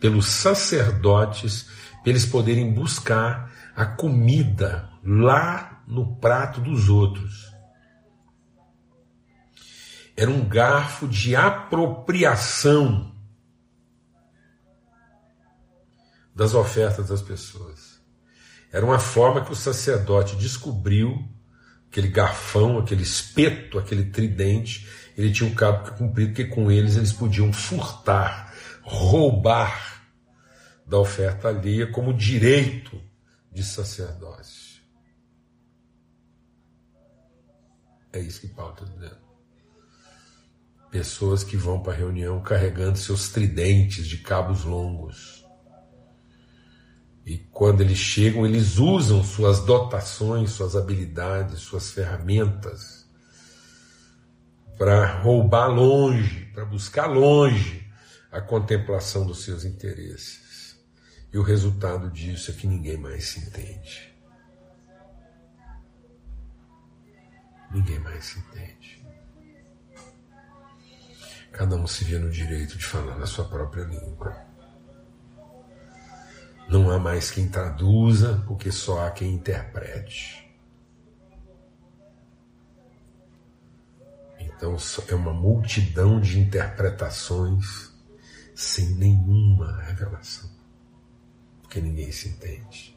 pelos 0.00 0.26
sacerdotes 0.26 1.68
para 2.02 2.10
eles 2.10 2.26
poderem 2.26 2.72
buscar 2.72 3.52
a 3.74 3.86
comida 3.86 4.88
lá 5.04 5.82
no 5.86 6.16
prato 6.16 6.60
dos 6.60 6.88
outros 6.88 7.56
era 10.16 10.30
um 10.30 10.48
garfo 10.48 11.06
de 11.06 11.36
apropriação 11.36 13.14
das 16.34 16.54
ofertas 16.54 17.08
das 17.08 17.20
pessoas. 17.20 18.00
Era 18.72 18.84
uma 18.84 18.98
forma 18.98 19.44
que 19.44 19.52
o 19.52 19.56
sacerdote 19.56 20.36
descobriu 20.36 21.28
aquele 21.90 22.08
garfão, 22.08 22.78
aquele 22.78 23.02
espeto, 23.02 23.78
aquele 23.78 24.06
tridente, 24.06 24.88
ele 25.16 25.32
tinha 25.32 25.48
um 25.48 25.54
cabo 25.54 26.12
que 26.34 26.44
com 26.44 26.70
eles 26.70 26.96
eles 26.96 27.12
podiam 27.12 27.50
furtar, 27.52 28.52
roubar 28.82 30.04
da 30.86 30.98
oferta 30.98 31.48
alheia 31.48 31.90
como 31.90 32.12
direito 32.12 33.00
de 33.50 33.64
sacerdócio. 33.64 34.82
É 38.12 38.20
isso 38.20 38.42
que 38.42 38.48
Paulo 38.48 38.74
está 38.74 38.84
dizendo. 38.84 39.26
Pessoas 40.90 41.42
que 41.42 41.56
vão 41.56 41.82
para 41.82 41.92
a 41.94 41.96
reunião 41.96 42.40
carregando 42.42 42.98
seus 42.98 43.30
tridentes 43.30 44.06
de 44.06 44.18
cabos 44.18 44.64
longos. 44.64 45.44
E 47.24 47.38
quando 47.38 47.80
eles 47.80 47.98
chegam, 47.98 48.46
eles 48.46 48.78
usam 48.78 49.24
suas 49.24 49.60
dotações, 49.60 50.50
suas 50.50 50.76
habilidades, 50.76 51.60
suas 51.60 51.90
ferramentas 51.90 53.05
para 54.78 55.20
roubar 55.20 55.68
longe, 55.68 56.46
para 56.52 56.64
buscar 56.64 57.06
longe 57.06 57.90
a 58.30 58.40
contemplação 58.40 59.26
dos 59.26 59.44
seus 59.44 59.64
interesses. 59.64 60.76
E 61.32 61.38
o 61.38 61.42
resultado 61.42 62.10
disso 62.10 62.50
é 62.50 62.54
que 62.54 62.66
ninguém 62.66 62.96
mais 62.96 63.28
se 63.28 63.40
entende. 63.40 64.14
Ninguém 67.70 67.98
mais 67.98 68.24
se 68.24 68.38
entende. 68.38 69.06
Cada 71.52 71.74
um 71.76 71.86
se 71.86 72.04
vê 72.04 72.18
no 72.18 72.30
direito 72.30 72.76
de 72.76 72.84
falar 72.84 73.18
na 73.18 73.26
sua 73.26 73.46
própria 73.46 73.84
língua. 73.84 74.36
Não 76.68 76.90
há 76.90 76.98
mais 76.98 77.30
quem 77.30 77.48
traduza, 77.48 78.42
porque 78.46 78.70
só 78.70 79.06
há 79.06 79.10
quem 79.10 79.32
interprete. 79.32 80.45
Então 84.56 84.76
é 85.08 85.14
uma 85.14 85.32
multidão 85.32 86.20
de 86.20 86.38
interpretações 86.38 87.90
sem 88.54 88.86
nenhuma 88.94 89.82
revelação, 89.82 90.50
porque 91.62 91.80
ninguém 91.80 92.10
se 92.10 92.28
entende. 92.28 92.96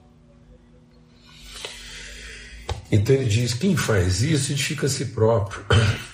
Então 2.91 3.13
ele 3.15 3.25
diz: 3.25 3.53
quem 3.53 3.75
faz 3.75 4.21
isso 4.21 4.51
edifica 4.51 4.87
a 4.87 4.89
si 4.89 5.05
próprio. 5.05 5.63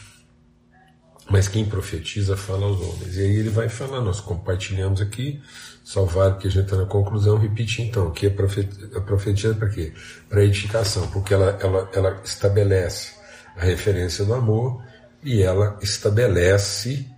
Mas 1.30 1.48
quem 1.48 1.66
profetiza 1.66 2.38
fala 2.38 2.68
aos 2.68 2.80
homens. 2.80 3.18
E 3.18 3.22
aí 3.22 3.36
ele 3.36 3.50
vai 3.50 3.68
falar, 3.68 4.00
nós 4.00 4.20
compartilhamos 4.20 5.02
aqui, 5.02 5.42
salvar 5.84 6.38
que 6.38 6.48
a 6.48 6.52
gente 6.52 6.66
está 6.66 6.78
na 6.78 6.86
conclusão, 6.86 7.36
repete 7.36 7.82
então, 7.82 8.12
que 8.12 8.28
a 8.28 9.02
profetia 9.02 9.56
para 9.56 9.70
quê? 9.70 9.92
Para 10.30 10.44
edificação, 10.44 11.08
porque 11.08 11.34
ela, 11.34 11.58
ela, 11.60 11.90
ela 11.94 12.22
estabelece 12.24 13.14
a 13.58 13.66
referência 13.66 14.24
do 14.24 14.36
amor 14.36 14.84
e 15.26 15.42
ela 15.42 15.78
estabelece 15.82 17.10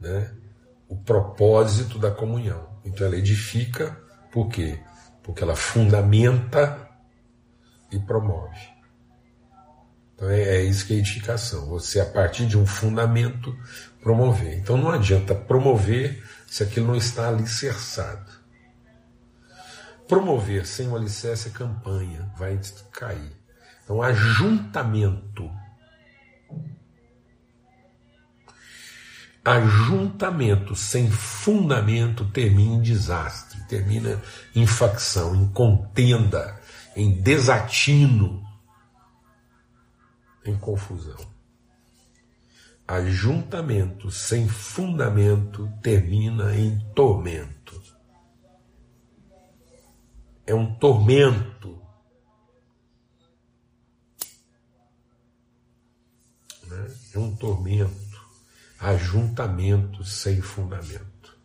né, 0.00 0.32
o 0.88 0.96
propósito 0.96 1.98
da 1.98 2.10
comunhão. 2.10 2.80
Então 2.84 3.06
ela 3.06 3.16
edifica, 3.16 3.96
por 4.32 4.48
quê? 4.48 4.80
Porque 5.22 5.44
ela 5.44 5.54
fundamenta 5.54 6.88
e 7.92 7.98
promove. 7.98 8.58
Então 10.14 10.30
é, 10.30 10.40
é 10.40 10.62
isso 10.62 10.86
que 10.86 10.94
é 10.94 10.96
edificação. 10.96 11.66
Você, 11.66 12.00
a 12.00 12.06
partir 12.06 12.46
de 12.46 12.56
um 12.56 12.66
fundamento, 12.66 13.54
promover. 14.00 14.58
Então 14.58 14.78
não 14.78 14.90
adianta 14.90 15.34
promover 15.34 16.24
se 16.46 16.62
aquilo 16.62 16.86
não 16.86 16.96
está 16.96 17.28
alicerçado. 17.28 18.40
Promover 20.08 20.66
sem 20.66 20.88
o 20.88 20.96
alicerce 20.96 21.48
é 21.48 21.52
campanha, 21.52 22.32
vai 22.36 22.58
cair. 22.90 23.36
Então, 23.84 24.02
ajuntamento. 24.02 25.48
Ajuntamento 29.50 30.76
sem 30.76 31.10
fundamento 31.10 32.24
termina 32.30 32.76
em 32.76 32.80
desastre, 32.80 33.60
termina 33.64 34.22
em 34.54 34.64
facção, 34.64 35.34
em 35.34 35.48
contenda, 35.48 36.60
em 36.94 37.20
desatino 37.20 38.46
em 40.44 40.56
confusão. 40.56 41.18
Ajuntamento 42.86 44.08
sem 44.08 44.48
fundamento 44.48 45.68
termina 45.82 46.54
em 46.54 46.78
tormento. 46.94 47.82
É 50.46 50.54
um 50.54 50.72
tormento. 50.76 51.82
Né? 56.68 56.96
É 57.14 57.18
um 57.18 57.34
tormento. 57.34 58.09
Ajuntamento 58.80 60.04
sem 60.04 60.40
fundamento. 60.40 61.38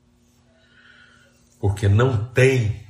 Porque 1.60 1.88
não 1.88 2.26
tem 2.34 2.86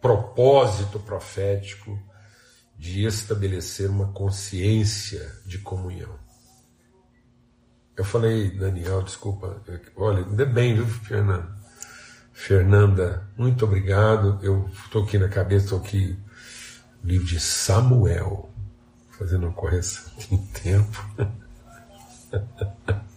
propósito 0.00 0.98
profético 1.00 1.98
de 2.76 3.04
estabelecer 3.04 3.90
uma 3.90 4.12
consciência 4.12 5.32
de 5.44 5.58
comunhão. 5.58 6.16
Eu 7.96 8.04
falei, 8.04 8.50
Daniel, 8.56 9.02
desculpa, 9.02 9.60
olha, 9.96 10.24
ainda 10.24 10.46
bem, 10.46 10.76
viu, 10.76 10.86
Fernanda? 10.86 11.58
Fernanda, 12.32 13.28
muito 13.36 13.64
obrigado. 13.64 14.38
Eu 14.40 14.70
estou 14.72 15.02
aqui 15.02 15.18
na 15.18 15.28
cabeça, 15.28 15.64
estou 15.64 15.80
aqui, 15.80 16.16
livro 17.02 17.26
de 17.26 17.40
Samuel, 17.40 18.48
fazendo 19.18 19.46
uma 19.46 19.52
correção 19.52 20.04
em 20.30 20.36
tempo. 20.46 21.04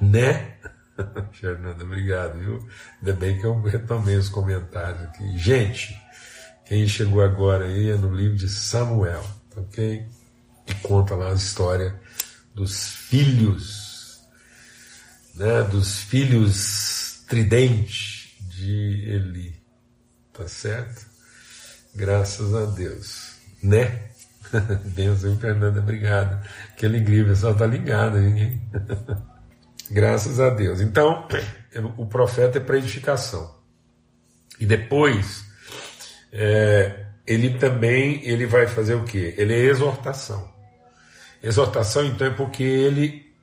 né? 0.00 0.54
Fernanda, 1.32 1.84
obrigado, 1.84 2.38
viu? 2.38 2.68
Ainda 3.00 3.12
bem 3.14 3.38
que 3.38 3.44
eu 3.44 3.60
retomei 3.62 4.16
os 4.16 4.28
comentários 4.28 5.02
aqui. 5.02 5.36
Gente, 5.36 6.00
quem 6.64 6.86
chegou 6.88 7.22
agora 7.22 7.66
aí 7.66 7.90
é 7.90 7.96
no 7.96 8.14
livro 8.14 8.36
de 8.36 8.48
Samuel, 8.48 9.24
ok? 9.56 10.06
Que 10.66 10.74
conta 10.76 11.14
lá 11.14 11.30
a 11.30 11.34
história 11.34 12.00
dos 12.54 12.88
filhos, 12.88 14.22
né? 15.34 15.62
Dos 15.64 15.98
filhos 15.98 17.24
tridentes 17.28 18.36
de 18.40 19.04
Eli, 19.08 19.60
tá 20.32 20.46
certo? 20.46 21.06
Graças 21.94 22.54
a 22.54 22.64
Deus, 22.66 23.34
né? 23.62 24.10
Benção, 24.94 25.36
Fernanda, 25.38 25.80
obrigado. 25.80 26.46
Que 26.76 26.86
alegria, 26.86 27.24
o 27.24 27.26
pessoal 27.26 27.54
tá 27.54 27.66
ligado 27.66 28.16
aí, 28.16 28.26
hein? 28.26 28.62
Graças 29.90 30.40
a 30.40 30.50
Deus. 30.50 30.80
Então, 30.80 31.28
o 31.96 32.06
profeta 32.06 32.58
é 32.58 32.60
para 32.60 32.78
edificação. 32.78 33.54
E 34.58 34.66
depois 34.66 35.44
é, 36.32 37.06
ele 37.26 37.58
também 37.58 38.20
ele 38.24 38.46
vai 38.46 38.66
fazer 38.66 38.94
o 38.94 39.04
que? 39.04 39.34
Ele 39.36 39.54
é 39.54 39.66
exortação. 39.66 40.52
Exortação, 41.42 42.04
então, 42.04 42.26
é 42.26 42.30
porque 42.30 42.62
ele, 42.62 43.34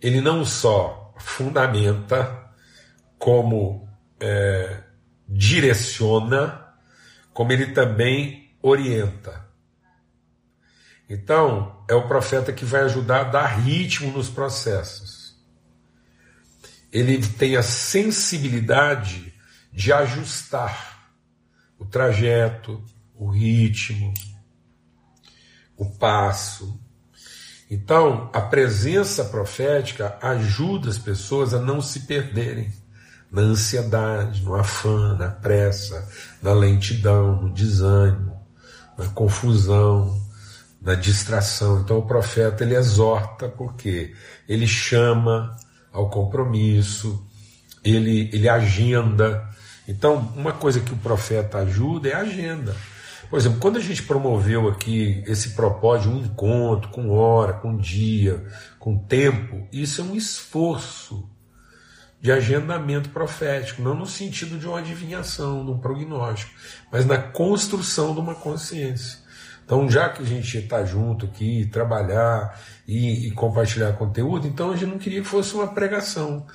ele 0.00 0.20
não 0.20 0.44
só 0.44 1.14
fundamenta, 1.18 2.46
como 3.18 3.88
é, 4.20 4.78
direciona, 5.28 6.66
como 7.32 7.52
ele 7.52 7.66
também 7.72 8.50
orienta. 8.62 9.46
Então, 11.10 11.84
é 11.88 11.94
o 11.94 12.06
profeta 12.06 12.52
que 12.52 12.64
vai 12.64 12.82
ajudar 12.82 13.20
a 13.20 13.24
dar 13.24 13.46
ritmo 13.46 14.12
nos 14.12 14.28
processos. 14.28 15.17
Ele 16.92 17.18
tem 17.18 17.56
a 17.56 17.62
sensibilidade 17.62 19.34
de 19.72 19.92
ajustar 19.92 21.10
o 21.78 21.84
trajeto, 21.84 22.82
o 23.14 23.30
ritmo, 23.30 24.12
o 25.76 25.86
passo. 25.86 26.80
Então, 27.70 28.30
a 28.32 28.40
presença 28.40 29.24
profética 29.24 30.18
ajuda 30.22 30.88
as 30.88 30.98
pessoas 30.98 31.52
a 31.52 31.60
não 31.60 31.80
se 31.80 32.00
perderem 32.00 32.72
na 33.30 33.42
ansiedade, 33.42 34.42
no 34.42 34.54
afã, 34.54 35.14
na 35.14 35.28
pressa, 35.28 36.08
na 36.42 36.52
lentidão, 36.52 37.42
no 37.42 37.52
desânimo, 37.52 38.40
na 38.96 39.06
confusão, 39.08 40.20
na 40.80 40.94
distração. 40.94 41.80
Então, 41.80 41.98
o 41.98 42.06
profeta 42.06 42.64
ele 42.64 42.74
exorta 42.74 43.48
porque 43.48 44.14
ele 44.48 44.66
chama 44.66 45.54
ao 45.92 46.08
compromisso, 46.10 47.24
ele, 47.84 48.30
ele 48.32 48.48
agenda, 48.48 49.48
então, 49.88 50.16
uma 50.36 50.52
coisa 50.52 50.80
que 50.80 50.92
o 50.92 50.98
profeta 50.98 51.58
ajuda 51.58 52.10
é 52.10 52.14
a 52.14 52.20
agenda. 52.20 52.76
Por 53.30 53.38
exemplo, 53.38 53.58
quando 53.58 53.78
a 53.78 53.80
gente 53.80 54.02
promoveu 54.02 54.68
aqui 54.68 55.22
esse 55.26 55.50
propósito, 55.50 56.10
um 56.10 56.18
encontro, 56.18 56.90
com 56.90 57.10
hora, 57.10 57.54
com 57.54 57.76
dia, 57.76 58.46
com 58.78 58.98
tempo, 58.98 59.66
isso 59.72 60.00
é 60.02 60.04
um 60.04 60.14
esforço 60.14 61.28
de 62.20 62.32
agendamento 62.32 63.10
profético, 63.10 63.80
não 63.80 63.94
no 63.94 64.06
sentido 64.06 64.58
de 64.58 64.66
uma 64.66 64.80
adivinhação, 64.80 65.64
de 65.64 65.70
um 65.70 65.78
prognóstico, 65.78 66.52
mas 66.90 67.06
na 67.06 67.16
construção 67.16 68.12
de 68.12 68.20
uma 68.20 68.34
consciência. 68.34 69.18
Então, 69.68 69.86
já 69.86 70.08
que 70.08 70.22
a 70.22 70.24
gente 70.24 70.56
está 70.56 70.82
junto 70.82 71.26
aqui, 71.26 71.66
trabalhar 71.66 72.58
e, 72.86 73.26
e, 73.26 73.30
compartilhar 73.32 73.92
conteúdo, 73.92 74.46
então 74.46 74.70
a 74.70 74.74
gente 74.74 74.88
não 74.88 74.98
queria 74.98 75.20
que 75.20 75.28
fosse 75.28 75.54
uma 75.54 75.66
pregação. 75.68 76.46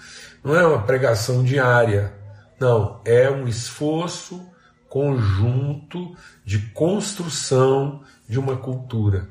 Não 0.44 0.56
é 0.56 0.66
uma 0.66 0.82
pregação 0.82 1.44
diária, 1.44 2.12
não, 2.60 3.00
é 3.06 3.30
um 3.30 3.48
esforço 3.48 4.44
conjunto 4.90 6.18
de 6.44 6.58
construção 6.72 8.02
de 8.28 8.40
uma 8.40 8.58
cultura. 8.58 9.30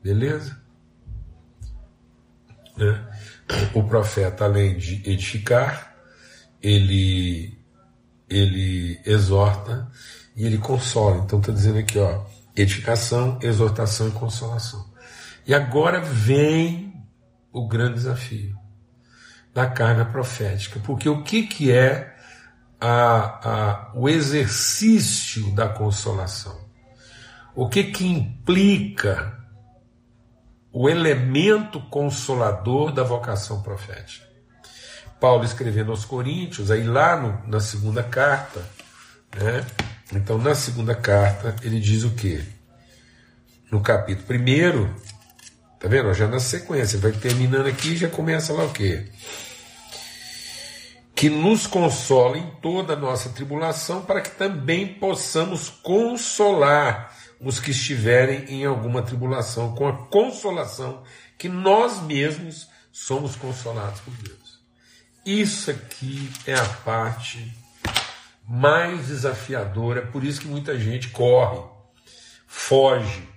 Beleza? 0.00 0.56
Né? 2.76 3.08
O 3.74 3.82
profeta, 3.82 4.44
além 4.44 4.78
de 4.78 5.02
edificar, 5.04 5.96
ele, 6.62 7.58
ele 8.30 9.00
exorta 9.04 9.90
e 10.34 10.44
ele 10.44 10.58
consola. 10.58 11.22
Então 11.24 11.38
está 11.38 11.52
dizendo 11.52 11.78
aqui, 11.78 11.98
ó, 11.98 12.22
edificação, 12.56 13.38
exortação 13.42 14.08
e 14.08 14.12
consolação. 14.12 14.84
E 15.46 15.54
agora 15.54 16.00
vem 16.00 16.94
o 17.52 17.68
grande 17.68 17.94
desafio 17.94 18.56
da 19.52 19.66
carga 19.66 20.04
profética. 20.04 20.80
Porque 20.80 21.08
o 21.08 21.22
que, 21.22 21.46
que 21.46 21.70
é 21.70 22.14
a, 22.80 23.48
a, 23.48 23.92
o 23.94 24.08
exercício 24.08 25.54
da 25.54 25.68
consolação? 25.68 26.58
O 27.54 27.68
que, 27.68 27.84
que 27.84 28.06
implica 28.06 29.38
o 30.72 30.88
elemento 30.88 31.80
consolador 31.82 32.92
da 32.92 33.04
vocação 33.04 33.62
profética? 33.62 34.26
Paulo 35.20 35.44
escrevendo 35.44 35.92
aos 35.92 36.04
Coríntios, 36.04 36.70
aí 36.70 36.82
lá 36.82 37.16
no, 37.16 37.48
na 37.48 37.60
segunda 37.60 38.02
carta, 38.02 38.60
né? 39.36 39.64
Então, 40.12 40.38
na 40.38 40.54
segunda 40.54 40.94
carta, 40.94 41.56
ele 41.62 41.80
diz 41.80 42.04
o 42.04 42.10
quê? 42.10 42.44
No 43.70 43.80
capítulo 43.80 44.26
primeiro, 44.26 44.94
tá 45.80 45.88
vendo? 45.88 46.12
Já 46.14 46.28
na 46.28 46.38
sequência, 46.38 46.98
vai 46.98 47.12
terminando 47.12 47.66
aqui 47.66 47.92
e 47.92 47.96
já 47.96 48.08
começa 48.08 48.52
lá 48.52 48.64
o 48.64 48.72
quê? 48.72 49.08
que 51.14 51.30
nos 51.30 51.66
consola 51.66 52.36
em 52.36 52.50
toda 52.60 52.94
a 52.94 52.96
nossa 52.96 53.30
tribulação, 53.30 54.02
para 54.02 54.20
que 54.20 54.30
também 54.30 54.86
possamos 54.94 55.68
consolar 55.68 57.16
os 57.40 57.60
que 57.60 57.70
estiverem 57.70 58.44
em 58.48 58.64
alguma 58.64 59.00
tribulação, 59.02 59.74
com 59.74 59.86
a 59.86 60.06
consolação 60.08 61.02
que 61.38 61.48
nós 61.48 62.02
mesmos 62.02 62.68
somos 62.92 63.36
consolados 63.36 64.00
por 64.00 64.12
Deus. 64.14 64.60
Isso 65.24 65.70
aqui 65.70 66.30
é 66.46 66.54
a 66.54 66.64
parte 66.64 67.52
mais 68.46 69.08
desafiadora, 69.08 70.00
é 70.00 70.06
por 70.06 70.24
isso 70.24 70.40
que 70.40 70.46
muita 70.46 70.78
gente 70.78 71.08
corre, 71.08 71.62
foge. 72.46 73.28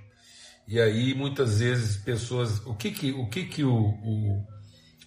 E 0.68 0.82
aí 0.82 1.14
muitas 1.14 1.60
vezes 1.60 1.98
pessoas, 1.98 2.60
o 2.66 2.74
que 2.74 2.92
que 2.92 3.12
o 3.12 3.30
que 3.30 3.46
que 3.46 3.64
o, 3.64 3.76
o, 3.76 4.46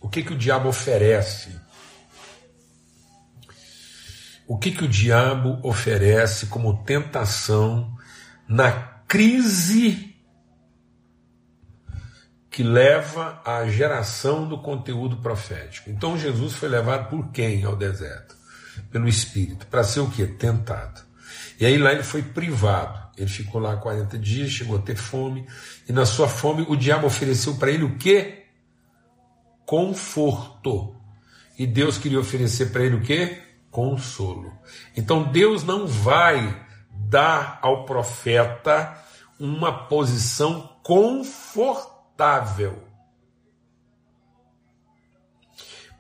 o 0.00 0.08
que 0.08 0.22
que 0.22 0.32
o 0.32 0.38
diabo 0.38 0.68
oferece? 0.68 1.50
o 4.50 4.58
que, 4.58 4.72
que 4.72 4.82
o 4.82 4.88
diabo 4.88 5.60
oferece 5.62 6.46
como 6.46 6.82
tentação 6.82 7.96
na 8.48 8.72
crise 9.06 10.12
que 12.50 12.64
leva 12.64 13.40
à 13.46 13.64
geração 13.68 14.48
do 14.48 14.58
conteúdo 14.58 15.18
profético. 15.18 15.88
Então 15.88 16.18
Jesus 16.18 16.54
foi 16.54 16.68
levado 16.68 17.08
por 17.08 17.30
quem 17.30 17.62
ao 17.62 17.76
deserto? 17.76 18.39
Pelo 18.90 19.08
Espírito, 19.08 19.66
para 19.66 19.84
ser 19.84 20.00
o 20.00 20.10
que? 20.10 20.26
Tentado. 20.26 21.00
E 21.58 21.66
aí 21.66 21.78
lá 21.78 21.92
ele 21.92 22.02
foi 22.02 22.22
privado. 22.22 23.10
Ele 23.16 23.28
ficou 23.28 23.60
lá 23.60 23.76
40 23.76 24.18
dias, 24.18 24.50
chegou 24.50 24.78
a 24.78 24.82
ter 24.82 24.96
fome, 24.96 25.46
e 25.88 25.92
na 25.92 26.06
sua 26.06 26.28
fome 26.28 26.64
o 26.68 26.76
diabo 26.76 27.06
ofereceu 27.06 27.56
para 27.56 27.70
ele 27.70 27.84
o 27.84 27.98
quê? 27.98 28.46
Conforto. 29.66 30.96
E 31.58 31.66
Deus 31.66 31.98
queria 31.98 32.18
oferecer 32.18 32.72
para 32.72 32.82
ele 32.82 32.96
o 32.96 33.02
quê? 33.02 33.42
consolo. 33.70 34.52
Então 34.96 35.30
Deus 35.30 35.62
não 35.62 35.86
vai 35.86 36.66
dar 36.90 37.58
ao 37.62 37.84
profeta 37.84 38.98
uma 39.38 39.86
posição 39.86 40.76
confortável. 40.82 42.82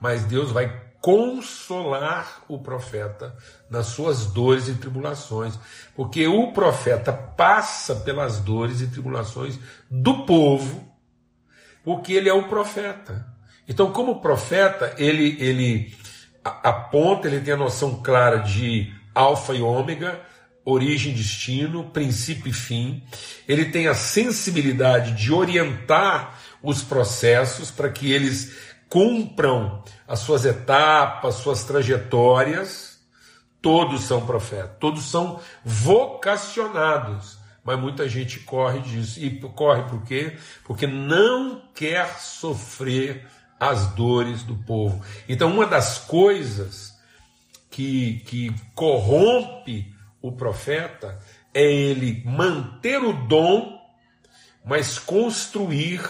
Mas 0.00 0.24
Deus 0.24 0.50
vai 0.50 0.89
consolar 1.00 2.42
o 2.46 2.58
profeta 2.58 3.34
nas 3.70 3.86
suas 3.86 4.26
dores 4.26 4.68
e 4.68 4.74
tribulações, 4.74 5.58
porque 5.96 6.26
o 6.26 6.52
profeta 6.52 7.12
passa 7.12 7.96
pelas 7.96 8.38
dores 8.38 8.80
e 8.80 8.86
tribulações 8.86 9.58
do 9.90 10.26
povo, 10.26 10.92
porque 11.82 12.12
ele 12.12 12.28
é 12.28 12.34
o 12.34 12.48
profeta. 12.48 13.26
Então, 13.66 13.92
como 13.92 14.20
profeta, 14.20 14.94
ele 14.98 15.36
ele 15.42 15.94
aponta, 16.44 17.28
ele 17.28 17.40
tem 17.40 17.54
a 17.54 17.56
noção 17.56 18.02
clara 18.02 18.38
de 18.38 18.92
alfa 19.14 19.54
e 19.54 19.62
ômega, 19.62 20.20
origem, 20.64 21.14
destino, 21.14 21.90
princípio 21.90 22.48
e 22.50 22.52
fim. 22.52 23.02
Ele 23.48 23.66
tem 23.66 23.88
a 23.88 23.94
sensibilidade 23.94 25.12
de 25.12 25.32
orientar 25.32 26.38
os 26.62 26.82
processos 26.82 27.70
para 27.70 27.88
que 27.88 28.12
eles 28.12 28.54
cumpram 28.88 29.82
as 30.10 30.18
suas 30.18 30.44
etapas, 30.44 31.36
suas 31.36 31.62
trajetórias. 31.62 32.98
Todos 33.62 34.02
são 34.02 34.26
profetas, 34.26 34.76
todos 34.80 35.04
são 35.04 35.38
vocacionados, 35.64 37.38
mas 37.62 37.78
muita 37.78 38.08
gente 38.08 38.40
corre 38.40 38.80
disso. 38.80 39.20
E 39.20 39.38
corre 39.38 39.82
por 39.84 40.02
quê? 40.02 40.36
Porque 40.64 40.84
não 40.84 41.62
quer 41.72 42.18
sofrer 42.18 43.24
as 43.60 43.86
dores 43.88 44.42
do 44.42 44.56
povo. 44.56 45.00
Então, 45.28 45.52
uma 45.52 45.66
das 45.66 45.98
coisas 45.98 46.98
que, 47.70 48.20
que 48.26 48.52
corrompe 48.74 49.94
o 50.20 50.32
profeta 50.32 51.20
é 51.54 51.62
ele 51.62 52.24
manter 52.24 52.98
o 53.00 53.12
dom, 53.12 53.78
mas 54.64 54.98
construir 54.98 56.00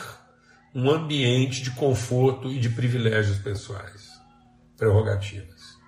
um 0.75 0.91
ambiente 0.91 1.63
de 1.63 1.71
conforto 1.73 2.51
e 2.51 2.59
de 2.59 2.69
privilégios 2.71 3.39
pessoais, 3.39 4.09
prerrogativas. 4.77 5.79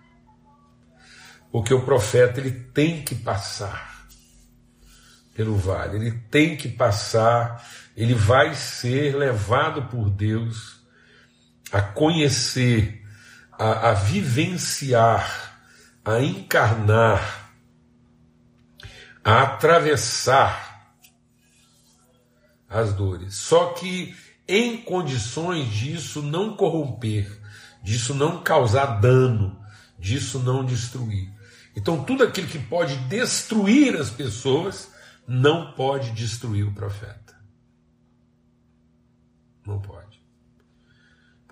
Porque 1.51 1.73
o 1.73 1.85
profeta 1.85 2.41
ele 2.41 2.51
tem 2.51 3.03
que 3.03 3.15
passar 3.15 3.93
pelo 5.35 5.57
vale, 5.57 5.97
ele 5.97 6.13
tem 6.31 6.57
que 6.57 6.69
passar, 6.69 7.67
ele 7.97 8.15
vai 8.15 8.55
ser 8.55 9.17
levado 9.17 9.85
por 9.85 10.11
Deus 10.11 10.81
a 11.71 11.81
conhecer, 11.81 13.03
a, 13.53 13.91
a 13.91 13.95
vivenciar, 13.95 15.59
a 16.05 16.21
encarnar, 16.21 17.51
a 19.25 19.43
atravessar 19.43 20.95
as 22.69 22.93
dores. 22.93 23.35
Só 23.35 23.73
que 23.73 24.15
em 24.47 24.79
condições 24.79 25.69
disso 25.69 26.23
não 26.23 26.57
corromper, 26.57 27.41
disso 27.83 28.15
não 28.15 28.43
causar 28.43 29.01
dano, 29.01 29.59
disso 29.99 30.39
não 30.39 30.65
destruir. 30.65 31.31
Então, 31.75 32.05
tudo 32.05 32.25
aquilo 32.25 32.49
que 32.49 32.59
pode 32.59 32.97
destruir 33.09 33.97
as 33.97 34.11
pessoas 34.11 34.93
não 35.27 35.73
pode 35.73 36.11
destruir 36.13 36.67
o 36.67 36.75
profeta. 36.75 37.35
Não 39.67 39.81
pode 39.81 40.13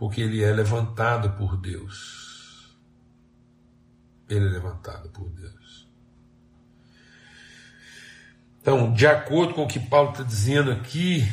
porque 0.01 0.23
ele 0.23 0.43
é 0.43 0.51
levantado 0.51 1.37
por 1.37 1.59
Deus. 1.59 2.75
Ele 4.27 4.47
é 4.47 4.49
levantado 4.49 5.11
por 5.11 5.29
Deus. 5.29 5.87
Então, 8.59 8.95
de 8.95 9.07
acordo 9.07 9.53
com 9.53 9.65
o 9.65 9.69
que 9.69 9.79
Paulo 9.79 10.13
está 10.13 10.23
dizendo 10.23 10.73
aqui, 10.73 11.31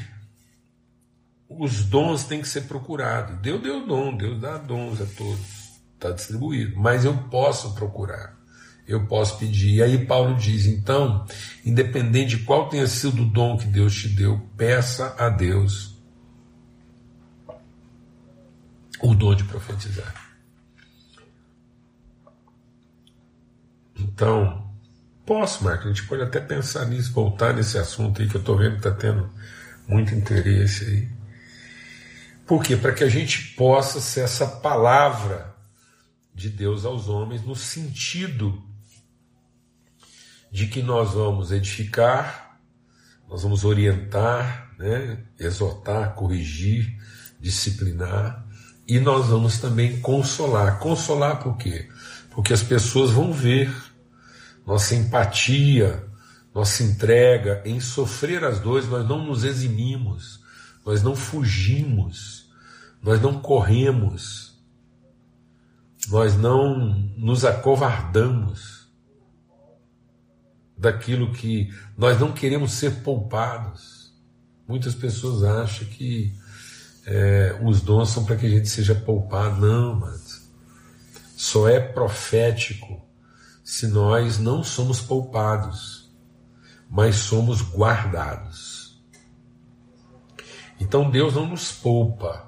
os 1.49 1.83
dons 1.85 2.25
têm 2.25 2.41
que 2.41 2.47
ser 2.47 2.61
procurados. 2.61 3.39
Deus 3.39 3.61
deu 3.61 3.85
dom, 3.85 4.15
Deus 4.15 4.39
dá 4.39 4.57
dons 4.57 5.01
a 5.01 5.05
todos, 5.05 5.79
está 5.93 6.11
distribuído. 6.11 6.77
Mas 6.77 7.05
eu 7.05 7.15
posso 7.29 7.73
procurar, 7.73 8.37
eu 8.87 9.05
posso 9.05 9.37
pedir. 9.37 9.75
E 9.75 9.83
aí 9.83 10.05
Paulo 10.05 10.35
diz: 10.35 10.65
então, 10.65 11.25
independente 11.65 12.37
de 12.37 12.43
qual 12.43 12.69
tenha 12.69 12.87
sido 12.87 13.23
o 13.23 13.29
dom 13.29 13.57
que 13.57 13.65
Deus 13.65 13.95
te 13.95 14.09
deu, 14.09 14.39
peça 14.57 15.15
a 15.17 15.29
Deus 15.29 15.95
o 19.01 19.13
dom 19.13 19.35
de 19.35 19.43
profetizar. 19.43 20.27
Então, 23.99 24.69
posso, 25.25 25.63
Marco, 25.63 25.85
a 25.85 25.87
gente 25.87 26.07
pode 26.07 26.21
até 26.21 26.39
pensar 26.39 26.85
nisso, 26.85 27.13
voltar 27.13 27.53
nesse 27.53 27.77
assunto 27.77 28.21
aí 28.21 28.27
que 28.27 28.35
eu 28.35 28.39
estou 28.41 28.57
vendo 28.57 28.73
que 28.73 28.87
está 28.87 28.91
tendo 28.91 29.29
muito 29.87 30.13
interesse 30.13 30.85
aí. 30.85 31.17
Por 32.47 32.63
quê? 32.63 32.77
Para 32.77 32.93
que 32.93 33.03
a 33.03 33.09
gente 33.09 33.55
possa 33.55 33.99
ser 33.99 34.21
essa 34.21 34.47
palavra 34.47 35.53
de 36.33 36.49
Deus 36.49 36.85
aos 36.85 37.09
homens 37.09 37.43
no 37.43 37.55
sentido 37.55 38.63
de 40.49 40.67
que 40.67 40.81
nós 40.81 41.11
vamos 41.11 41.51
edificar, 41.51 42.59
nós 43.29 43.43
vamos 43.43 43.65
orientar, 43.65 44.71
né, 44.79 45.25
exortar, 45.37 46.13
corrigir, 46.15 46.97
disciplinar, 47.39 48.45
e 48.87 48.99
nós 48.99 49.27
vamos 49.27 49.59
também 49.59 49.99
consolar. 49.99 50.79
Consolar 50.79 51.43
por 51.43 51.57
quê? 51.57 51.89
Porque 52.31 52.53
as 52.53 52.63
pessoas 52.63 53.11
vão 53.11 53.33
ver 53.33 53.69
nossa 54.65 54.95
empatia, 54.95 56.05
nossa 56.53 56.83
entrega 56.83 57.61
em 57.65 57.79
sofrer 57.79 58.43
as 58.43 58.59
dores, 58.59 58.87
nós 58.87 59.07
não 59.07 59.25
nos 59.25 59.43
eximimos, 59.43 60.39
nós 60.85 61.03
não 61.03 61.15
fugimos, 61.15 62.36
nós 63.01 63.21
não 63.21 63.39
corremos, 63.39 64.57
nós 66.09 66.35
não 66.35 66.77
nos 67.17 67.45
acovardamos 67.45 68.87
daquilo 70.77 71.31
que 71.31 71.73
nós 71.97 72.19
não 72.19 72.31
queremos 72.31 72.73
ser 72.73 73.01
poupados. 73.01 74.13
Muitas 74.67 74.93
pessoas 74.93 75.43
acham 75.43 75.87
que 75.87 76.33
é, 77.05 77.57
os 77.63 77.81
dons 77.81 78.09
são 78.09 78.25
para 78.25 78.35
que 78.35 78.45
a 78.45 78.49
gente 78.49 78.67
seja 78.67 78.93
poupado. 78.93 79.65
Não, 79.65 79.95
mas 79.95 80.47
só 81.35 81.67
é 81.69 81.79
profético 81.79 83.01
se 83.63 83.87
nós 83.87 84.37
não 84.37 84.63
somos 84.63 85.01
poupados, 85.01 86.09
mas 86.89 87.15
somos 87.15 87.61
guardados. 87.61 89.01
Então 90.79 91.09
Deus 91.09 91.33
não 91.33 91.47
nos 91.47 91.71
poupa, 91.71 92.46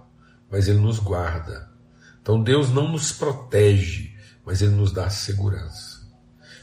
mas 0.51 0.67
Ele 0.67 0.79
nos 0.79 0.99
guarda. 0.99 1.69
Então 2.21 2.41
Deus 2.41 2.69
não 2.69 2.87
nos 2.91 3.11
protege, 3.11 4.15
mas 4.45 4.61
Ele 4.61 4.75
nos 4.75 4.91
dá 4.91 5.09
segurança. 5.09 5.99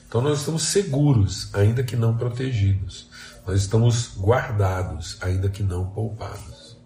Então 0.08 0.20
nós 0.20 0.40
estamos 0.40 0.62
seguros, 0.62 1.52
ainda 1.54 1.82
que 1.82 1.96
não 1.96 2.16
protegidos. 2.16 3.10
Nós 3.46 3.60
estamos 3.62 4.16
guardados, 4.16 5.18
ainda 5.20 5.48
que 5.48 5.62
não 5.62 5.90
poupados. 5.90 6.76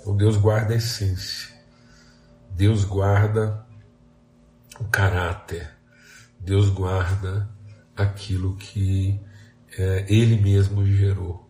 Então 0.00 0.16
Deus 0.16 0.36
guarda 0.36 0.74
a 0.74 0.76
essência, 0.76 1.52
Deus 2.50 2.84
guarda 2.84 3.66
o 4.78 4.84
caráter, 4.84 5.68
Deus 6.38 6.68
guarda 6.68 7.48
aquilo 7.96 8.56
que 8.56 9.20
é, 9.76 10.06
Ele 10.08 10.40
mesmo 10.40 10.86
gerou. 10.86 11.45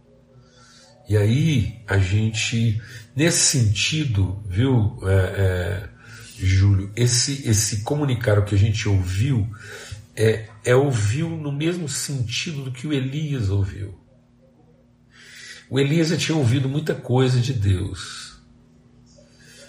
E 1.08 1.16
aí 1.16 1.80
a 1.86 1.98
gente, 1.98 2.80
nesse 3.14 3.58
sentido, 3.58 4.42
viu, 4.48 4.98
é, 5.02 5.12
é, 5.12 5.88
Júlio, 6.38 6.90
esse, 6.96 7.48
esse 7.48 7.82
comunicar 7.82 8.38
o 8.38 8.44
que 8.44 8.54
a 8.54 8.58
gente 8.58 8.88
ouviu 8.88 9.48
é, 10.16 10.48
é 10.64 10.74
ouviu 10.74 11.30
no 11.30 11.52
mesmo 11.52 11.88
sentido 11.88 12.64
do 12.64 12.72
que 12.72 12.86
o 12.86 12.92
Elias 12.92 13.50
ouviu. 13.50 13.98
O 15.68 15.78
Elias 15.78 16.08
já 16.08 16.16
tinha 16.16 16.36
ouvido 16.36 16.68
muita 16.68 16.94
coisa 16.94 17.40
de 17.40 17.52
Deus, 17.52 18.40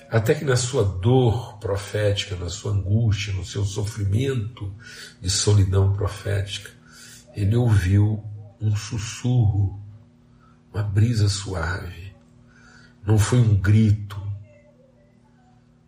até 0.10 0.34
que 0.34 0.46
na 0.46 0.56
sua 0.56 0.84
dor 0.84 1.58
profética, 1.60 2.36
na 2.36 2.50
sua 2.50 2.72
angústia, 2.72 3.34
no 3.34 3.46
seu 3.46 3.66
sofrimento 3.66 4.74
de 5.22 5.30
solidão 5.30 5.94
profética, 5.94 6.72
ele 7.36 7.56
ouviu 7.56 8.24
um 8.62 8.76
sussurro, 8.76 9.82
uma 10.74 10.84
brisa 10.84 11.30
suave. 11.30 12.16
Não 13.06 13.18
foi 13.18 13.40
um 13.40 13.56
grito, 13.56 14.22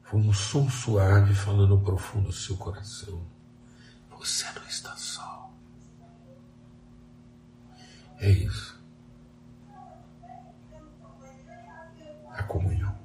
foi 0.03 0.19
um 0.19 0.33
som 0.33 0.69
suave 0.69 1.33
falando 1.33 1.79
profundo 1.79 2.27
do 2.27 2.33
seu 2.33 2.55
coração. 2.57 3.21
Você 4.17 4.45
não 4.53 4.65
está 4.67 4.95
só. 4.95 5.51
É 8.19 8.29
isso. 8.29 8.79
A 12.31 12.43
comunhão 12.43 12.99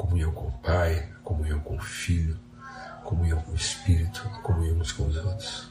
comunhão 0.00 0.32
com 0.32 0.48
o 0.48 0.52
Pai, 0.52 1.08
comunhão 1.22 1.60
com 1.60 1.76
o 1.76 1.80
Filho, 1.80 2.38
comunhão 3.04 3.40
com 3.42 3.52
o 3.52 3.54
Espírito, 3.54 4.22
comunhão 4.42 4.78
uns 4.78 4.92
com 4.92 5.06
os 5.06 5.16
outros. 5.16 5.70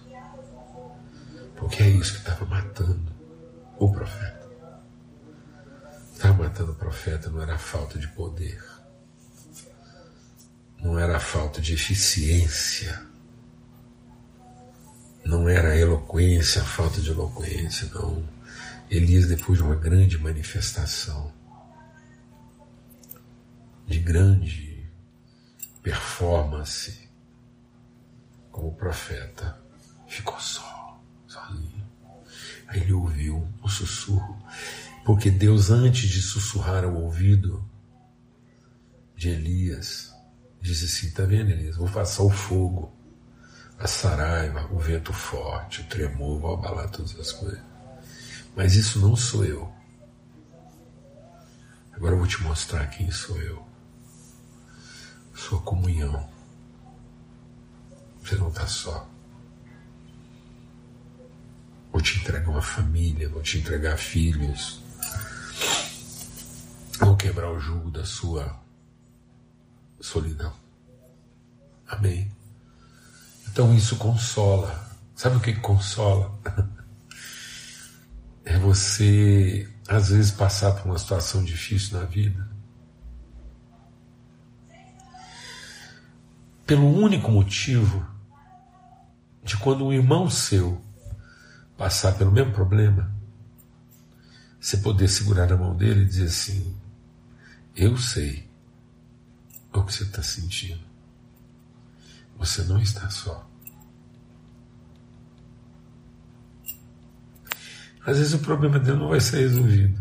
Porque 1.56 1.82
é 1.82 1.90
isso 1.90 2.14
que 2.14 2.20
estava 2.20 2.46
matando 2.46 3.12
o 3.80 3.92
profeta. 3.92 4.39
Estava 6.20 6.44
matando 6.44 6.74
o 6.74 6.76
profeta 6.76 7.30
não 7.30 7.42
era 7.42 7.58
falta 7.58 7.98
de 7.98 8.06
poder, 8.10 8.62
não 10.78 11.00
era 11.00 11.18
falta 11.18 11.62
de 11.62 11.74
eficiência, 11.74 13.08
não 15.24 15.48
era 15.48 15.78
eloquência, 15.78 16.62
falta 16.62 17.00
de 17.00 17.10
eloquência, 17.10 17.90
não. 17.94 18.28
Elias, 18.92 19.30
depois 19.30 19.60
de 19.60 19.64
uma 19.64 19.76
grande 19.76 20.18
manifestação, 20.18 21.32
de 23.88 24.00
grande 24.00 24.86
performance 25.82 27.10
como 28.52 28.76
profeta, 28.76 29.58
ficou 30.06 30.38
só, 30.38 31.02
sozinho. 31.26 31.88
Aí 32.68 32.82
ele 32.82 32.92
ouviu 32.92 33.48
um 33.64 33.70
sussurro, 33.70 34.38
porque 35.10 35.32
Deus, 35.32 35.72
antes 35.72 36.08
de 36.08 36.22
sussurrar 36.22 36.84
ao 36.84 36.94
ouvido 36.94 37.68
de 39.16 39.30
Elias, 39.30 40.14
disse 40.62 40.86
assim: 40.86 41.08
Está 41.08 41.24
vendo, 41.24 41.50
Elias? 41.50 41.78
Vou 41.78 41.90
passar 41.90 42.22
o 42.22 42.30
fogo 42.30 42.96
a 43.80 43.88
saraiva, 43.88 44.70
o 44.72 44.78
vento 44.78 45.12
forte, 45.12 45.82
o 45.82 45.86
tremor, 45.86 46.40
vou 46.40 46.54
abalar 46.54 46.92
todas 46.92 47.20
as 47.20 47.32
coisas. 47.32 47.60
Mas 48.56 48.76
isso 48.76 49.00
não 49.00 49.16
sou 49.16 49.44
eu. 49.44 49.74
Agora 51.92 52.14
eu 52.14 52.20
vou 52.20 52.28
te 52.28 52.44
mostrar 52.44 52.86
quem 52.86 53.10
sou 53.10 53.42
eu. 53.42 53.66
Sua 55.34 55.60
comunhão. 55.62 56.30
Você 58.24 58.36
não 58.36 58.50
está 58.50 58.68
só. 58.68 59.10
Vou 61.92 62.00
te 62.00 62.20
entregar 62.20 62.48
uma 62.48 62.62
família, 62.62 63.28
vou 63.28 63.42
te 63.42 63.58
entregar 63.58 63.98
filhos. 63.98 64.88
Vou 67.00 67.16
quebrar 67.16 67.50
o 67.50 67.60
jugo 67.60 67.90
da 67.90 68.04
sua 68.04 68.60
solidão. 70.02 70.54
Amém. 71.88 72.32
Então 73.48 73.74
isso 73.74 73.96
consola. 73.96 74.88
Sabe 75.16 75.38
o 75.38 75.40
que 75.40 75.54
consola? 75.56 76.38
É 78.46 78.58
você, 78.58 79.70
às 79.88 80.10
vezes, 80.10 80.32
passar 80.32 80.72
por 80.72 80.88
uma 80.88 80.98
situação 80.98 81.44
difícil 81.44 82.00
na 82.00 82.06
vida. 82.06 82.50
Pelo 86.66 86.88
único 86.88 87.30
motivo 87.30 88.04
de 89.44 89.56
quando 89.56 89.86
um 89.86 89.94
irmão 89.94 90.32
seu 90.32 90.82
passar 91.78 92.14
pelo 92.18 92.32
mesmo 92.32 92.52
problema, 92.52 93.14
você 94.60 94.78
poder 94.78 95.08
segurar 95.08 95.48
na 95.48 95.56
mão 95.56 95.76
dele 95.76 96.02
e 96.02 96.06
dizer 96.06 96.26
assim: 96.26 96.76
Eu 97.80 97.98
sei 97.98 98.46
o 99.72 99.82
que 99.86 99.94
você 99.94 100.04
está 100.04 100.22
sentindo. 100.22 100.84
Você 102.38 102.62
não 102.64 102.82
está 102.82 103.10
só. 103.10 103.50
Às 108.06 108.18
vezes 108.18 108.34
o 108.34 108.40
problema 108.40 108.78
dele 108.80 108.98
não 108.98 109.08
vai 109.08 109.22
ser 109.22 109.40
resolvido. 109.40 109.98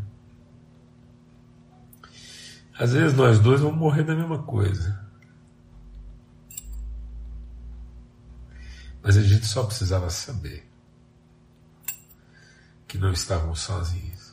Às 2.77 2.95
vezes 2.95 3.17
nós 3.17 3.39
dois 3.39 3.61
vamos 3.61 3.79
morrer 3.79 4.03
da 4.03 4.17
mesma 4.17 4.43
coisa. 4.43 5.09
Mas 9.01 9.17
a 9.17 9.23
gente 9.23 9.47
só 9.47 9.63
precisava 9.63 10.11
saber 10.11 10.69
que 12.89 12.99
não 12.99 13.13
estávamos 13.13 13.61
sozinhos. 13.61 14.28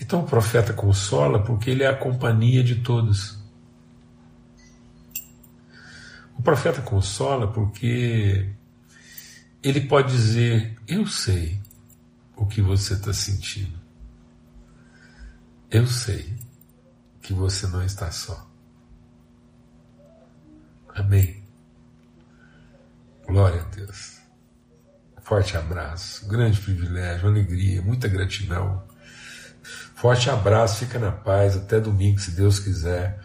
Então 0.00 0.22
o 0.22 0.26
profeta 0.26 0.72
consola 0.72 1.42
porque 1.42 1.70
ele 1.70 1.82
é 1.82 1.88
a 1.88 1.96
companhia 1.96 2.62
de 2.62 2.76
todos. 2.76 3.38
O 6.38 6.42
profeta 6.42 6.82
consola 6.82 7.50
porque 7.50 8.50
ele 9.62 9.80
pode 9.82 10.12
dizer: 10.12 10.76
Eu 10.86 11.06
sei 11.06 11.60
o 12.36 12.46
que 12.46 12.60
você 12.60 12.94
está 12.94 13.12
sentindo. 13.12 13.76
Eu 15.70 15.86
sei 15.86 16.36
que 17.20 17.32
você 17.32 17.66
não 17.66 17.82
está 17.82 18.10
só. 18.10 18.48
Amém. 20.94 21.42
Glória 23.26 23.60
a 23.60 23.64
Deus. 23.64 24.20
Forte 25.20 25.56
abraço, 25.56 26.28
grande 26.28 26.60
privilégio, 26.60 27.26
alegria, 27.26 27.82
muita 27.82 28.06
gratidão. 28.06 28.85
Forte 30.06 30.30
abraço, 30.30 30.76
fica 30.76 31.00
na 31.00 31.10
paz, 31.10 31.56
até 31.56 31.80
domingo, 31.80 32.20
se 32.20 32.30
Deus 32.30 32.60
quiser. 32.60 33.18